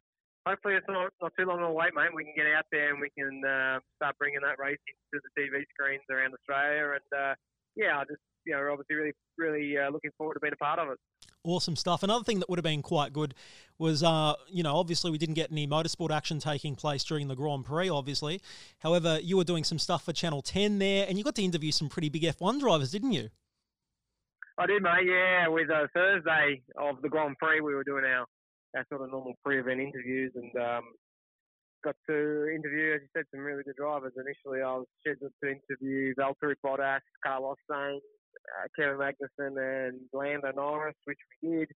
[0.47, 2.11] hopefully it's not, not too long of a wait, mate.
[2.15, 5.31] We can get out there and we can uh, start bringing that racing to the
[5.39, 6.99] TV screens around Australia.
[6.99, 7.35] And uh,
[7.77, 10.79] yeah, I just you know, obviously really, really uh, looking forward to being a part
[10.79, 10.99] of it.
[11.45, 12.03] Awesome stuff.
[12.03, 13.35] Another thing that would have been quite good
[13.79, 17.35] was, uh, you know, obviously we didn't get any motorsport action taking place during the
[17.35, 18.41] Grand Prix, obviously.
[18.79, 21.73] However, you were doing some stuff for Channel 10 there, and you got to interview
[21.73, 23.31] some pretty big F1 drivers, didn't you?
[24.59, 25.07] I did, mate.
[25.07, 28.27] Yeah, with uh, Thursday of the Grand Prix, we were doing our,
[28.77, 30.85] our sort of normal pre-event interviews and um,
[31.83, 34.13] got to interview, as you said, some really good drivers.
[34.17, 38.05] Initially, I was scheduled to interview Valtteri Bottas, Carlos Sainz,
[38.61, 41.69] uh, Kevin Magnussen, and Lando Norris, which we did.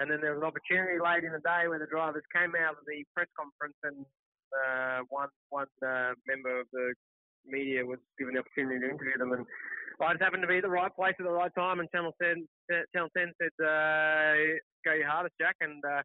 [0.00, 2.78] And then there was an opportunity late in the day where the drivers came out
[2.78, 4.06] of the press conference and
[4.54, 6.94] uh, one one uh, member of the
[7.46, 9.46] media was given the opportunity to interview them, and
[10.00, 11.80] I just happened to be at the right place at the right time.
[11.80, 12.46] And Channel Ten,
[12.94, 16.02] Channel Ten said, uh, "Go your hardest, Jack." And uh,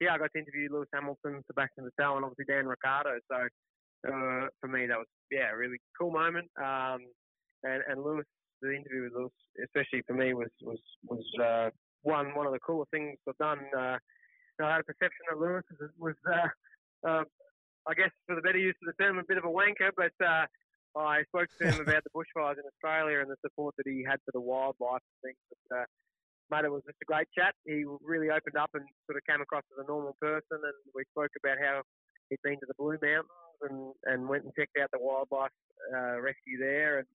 [0.00, 3.18] yeah, I got to interview Lewis Hamilton, Sebastian Vettel, and obviously Dan Ricciardo.
[3.30, 3.36] So
[4.08, 6.48] uh, for me, that was yeah, a really cool moment.
[6.58, 7.06] Um,
[7.62, 8.26] and and Lewis,
[8.62, 9.32] the interview with Lewis,
[9.64, 11.70] especially for me, was was was uh,
[12.02, 13.60] one one of the cooler things I've done.
[13.76, 13.98] Uh,
[14.62, 16.48] I had a perception that Lewis was, was uh,
[17.06, 17.24] uh,
[17.86, 20.12] I guess, for the better use of the term, a bit of a wanker, but
[20.24, 20.46] uh,
[20.96, 24.16] I spoke to him about the bushfires in Australia and the support that he had
[24.24, 25.42] for the wildlife and things.
[25.52, 25.86] But, uh,
[26.48, 27.52] mate, it was just a great chat.
[27.68, 31.04] He really opened up and sort of came across as a normal person, and we
[31.12, 31.84] spoke about how
[32.30, 35.52] he'd been to the Blue Mountains and, and went and checked out the wildlife
[35.92, 37.04] uh, rescue there.
[37.04, 37.08] And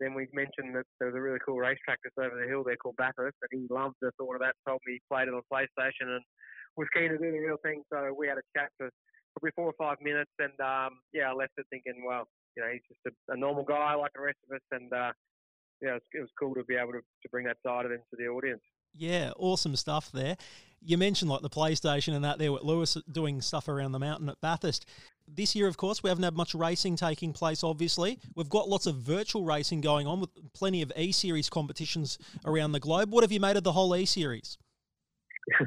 [0.00, 2.80] then we mentioned that there was a really cool racetrack just over the hill there
[2.80, 4.56] called Bathurst, and he loved the thought of that.
[4.66, 6.24] Told me he played it on PlayStation and
[6.80, 7.82] was keen to do the real thing.
[7.92, 8.88] So we had a chat for
[9.36, 12.26] probably four or five minutes, and um, yeah, I left it thinking, well,
[12.56, 15.12] you know, he's just a, a normal guy like the rest of us, and uh,
[15.80, 17.92] yeah, it was, it was cool to be able to, to bring that side of
[17.92, 18.62] him to the audience.
[18.94, 20.36] Yeah, awesome stuff there.
[20.80, 24.28] You mentioned like the PlayStation and that there with Lewis doing stuff around the mountain
[24.28, 24.86] at Bathurst.
[25.26, 28.18] This year, of course, we haven't had much racing taking place, obviously.
[28.34, 32.72] We've got lots of virtual racing going on with plenty of E Series competitions around
[32.72, 33.12] the globe.
[33.12, 34.56] What have you made of the whole E Series?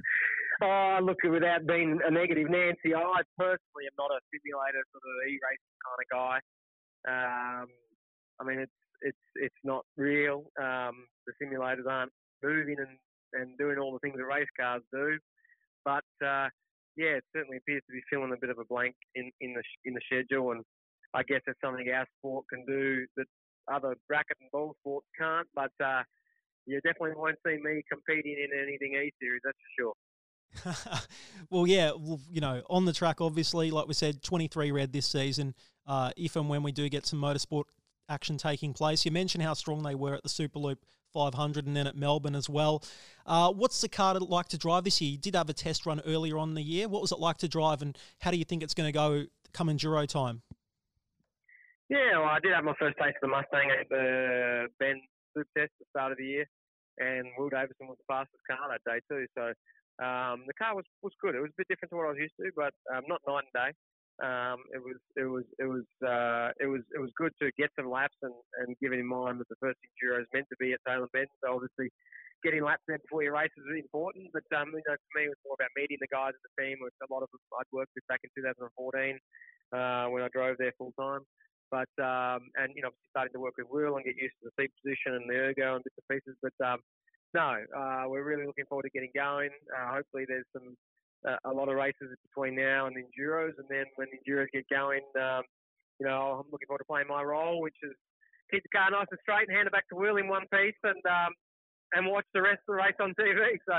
[0.63, 5.29] oh, look, without being a negative Nancy, I personally am not a simulator sort of
[5.29, 6.39] e racing kind of guy.
[7.08, 7.68] Um,
[8.39, 10.45] I mean, it's it's it's not real.
[10.60, 12.12] Um, the simulators aren't
[12.43, 12.97] moving and,
[13.41, 15.18] and doing all the things that race cars do.
[15.86, 16.49] But uh,
[16.97, 19.64] yeah, it certainly appears to be filling a bit of a blank in, in the
[19.86, 20.64] in the schedule, and
[21.14, 23.26] I guess it's something our sport can do that
[23.72, 25.47] other bracket and ball sports can't.
[25.56, 26.04] But uh,
[26.66, 29.93] you definitely won't see me competing in anything E series, that's for sure.
[31.49, 35.08] well, yeah, well, you know, on the track, obviously, like we said, 23 red this
[35.08, 35.56] season.
[35.91, 37.65] Uh, if and when we do get some motorsport
[38.07, 40.77] action taking place, you mentioned how strong they were at the Superloop
[41.11, 42.81] 500 and then at Melbourne as well.
[43.25, 45.11] Uh, what's the car like to drive this year?
[45.11, 46.87] You did have a test run earlier on in the year.
[46.87, 49.25] What was it like to drive, and how do you think it's going to go
[49.51, 50.43] come enduro time?
[51.89, 55.01] Yeah, well, I did have my first taste of the Mustang at the Bend
[55.35, 56.45] Super Test at the start of the year,
[56.99, 59.27] and Will Davison was the fastest car that day too.
[59.35, 59.51] So
[59.99, 61.35] um, the car was, was good.
[61.35, 63.43] It was a bit different to what I was used to, but um, not night
[63.43, 63.71] and day.
[64.20, 67.72] Um, it was it was it was uh, it was it was good to get
[67.80, 70.74] some laps and, and given in mind that the first enduro is meant to be
[70.74, 71.89] at Tailem Bend, so obviously
[72.43, 74.30] getting laps there before your race is really important.
[74.34, 76.53] But um, you know, for me, it was more about meeting the guys in the
[76.57, 76.78] team.
[76.82, 79.18] With a lot of them I'd worked with back in 2014
[79.74, 81.26] uh, when I drove there full time.
[81.72, 84.55] But um, and you know, starting to work with Will and get used to the
[84.59, 86.36] seat position and the ergo and bits and pieces.
[86.43, 86.80] But um,
[87.34, 89.55] no, uh, we're really looking forward to getting going.
[89.72, 90.76] Uh, hopefully, there's some
[91.28, 94.47] uh, a lot of races between now and the enduros, and then when the enduros
[94.53, 95.43] get going, um,
[95.99, 97.93] you know, I'm looking forward to playing my role, which is
[98.49, 100.78] keep the car nice and straight and hand it back to Will in one piece,
[100.84, 101.32] and um,
[101.93, 103.57] and watch the rest of the race on TV.
[103.67, 103.78] So,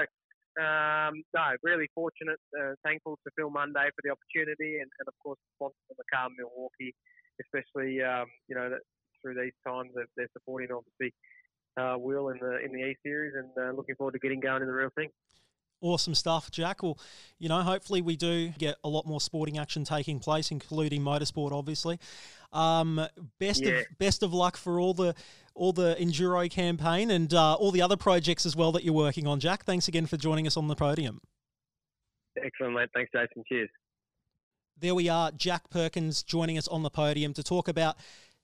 [0.61, 5.17] um, no, really fortunate, uh, thankful to Phil Munday for the opportunity, and, and of
[5.17, 6.93] course, the sponsor from the car Milwaukee,
[7.41, 8.85] especially um, you know that
[9.23, 11.15] through these times that they're supporting obviously
[11.81, 14.61] uh, Will in the in the E series, and uh, looking forward to getting going
[14.61, 15.09] in the real thing.
[15.83, 16.83] Awesome stuff, Jack.
[16.83, 16.97] Well,
[17.39, 21.51] you know, hopefully we do get a lot more sporting action taking place, including motorsport,
[21.51, 21.99] obviously.
[22.53, 23.05] Um,
[23.41, 23.73] best yeah.
[23.73, 25.15] of best of luck for all the
[25.55, 29.27] all the enduro campaign and uh, all the other projects as well that you're working
[29.27, 29.65] on, Jack.
[29.65, 31.21] Thanks again for joining us on the podium.
[32.37, 32.89] Excellent, mate.
[32.95, 33.43] Thanks, Jason.
[33.49, 33.69] Cheers.
[34.79, 37.97] There we are, Jack Perkins joining us on the podium to talk about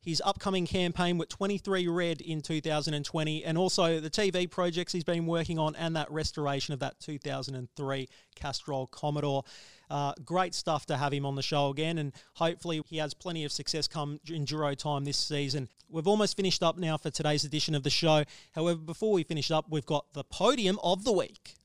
[0.09, 5.27] his upcoming campaign with 23 Red in 2020, and also the TV projects he's been
[5.27, 9.45] working on, and that restoration of that 2003 Castrol Commodore.
[9.91, 13.45] Uh, great stuff to have him on the show again, and hopefully he has plenty
[13.45, 15.69] of success come enduro time this season.
[15.91, 18.25] We've almost finished up now for today's edition of the show.
[18.53, 21.57] However, before we finish up, we've got the podium of the week.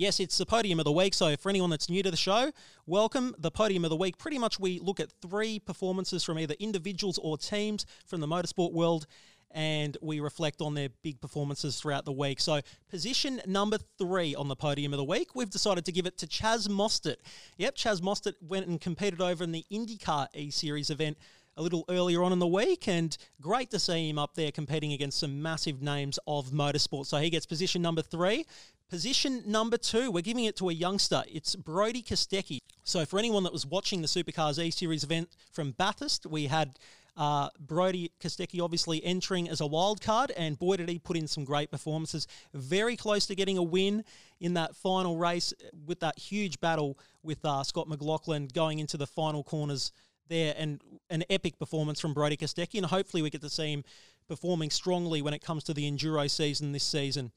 [0.00, 1.12] Yes, it's the podium of the week.
[1.12, 2.52] So, for anyone that's new to the show,
[2.86, 3.34] welcome.
[3.36, 4.16] The podium of the week.
[4.16, 8.72] Pretty much, we look at three performances from either individuals or teams from the motorsport
[8.72, 9.06] world
[9.50, 12.40] and we reflect on their big performances throughout the week.
[12.40, 16.16] So, position number three on the podium of the week, we've decided to give it
[16.16, 17.16] to Chaz Mostert.
[17.58, 21.18] Yep, Chaz Mostert went and competed over in the IndyCar E Series event
[21.58, 24.94] a little earlier on in the week, and great to see him up there competing
[24.94, 27.04] against some massive names of motorsport.
[27.04, 28.46] So he gets position number three.
[28.90, 31.22] Position number two, we're giving it to a youngster.
[31.32, 32.58] It's Brodie Kostecki.
[32.82, 36.76] So, for anyone that was watching the Supercars E Series event from Bathurst, we had
[37.16, 41.28] uh, Brodie Kostecki obviously entering as a wild card, and boy, did he put in
[41.28, 42.26] some great performances.
[42.52, 44.02] Very close to getting a win
[44.40, 45.54] in that final race
[45.86, 49.92] with that huge battle with uh, Scott McLaughlin going into the final corners
[50.26, 52.78] there, and an epic performance from Brodie Kostecki.
[52.78, 53.84] And hopefully, we get to see him
[54.26, 57.30] performing strongly when it comes to the enduro season this season.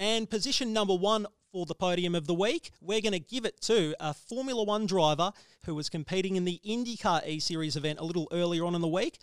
[0.00, 3.60] And position number one for the podium of the week, we're going to give it
[3.60, 5.30] to a Formula One driver
[5.66, 8.88] who was competing in the IndyCar E Series event a little earlier on in the
[8.88, 9.18] week.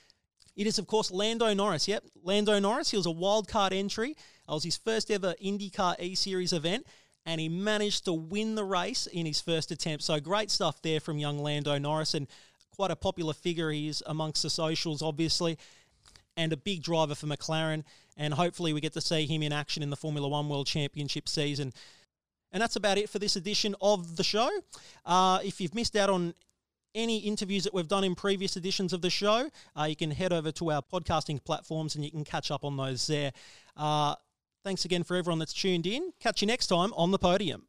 [0.56, 1.88] It is, of course, Lando Norris.
[1.88, 2.92] Yep, Lando Norris.
[2.92, 4.12] He was a wildcard entry.
[4.12, 4.18] It
[4.48, 6.86] was his first ever IndyCar E Series event,
[7.26, 10.04] and he managed to win the race in his first attempt.
[10.04, 12.28] So great stuff there from young Lando Norris, and
[12.76, 15.58] quite a popular figure he is amongst the socials, obviously
[16.38, 17.84] and a big driver for McLaren
[18.18, 21.30] and hopefully we get to see him in action in the Formula One World Championship
[21.30, 21.72] season.
[22.52, 24.50] And that's about it for this edition of the show.
[25.06, 26.34] Uh, if you've missed out on
[26.96, 29.50] any interviews that we've done in previous editions of the show,
[29.80, 32.76] uh, you can head over to our podcasting platforms and you can catch up on
[32.76, 33.32] those there.
[33.76, 34.16] Uh,
[34.64, 36.12] thanks again for everyone that's tuned in.
[36.20, 37.68] Catch you next time on the podium.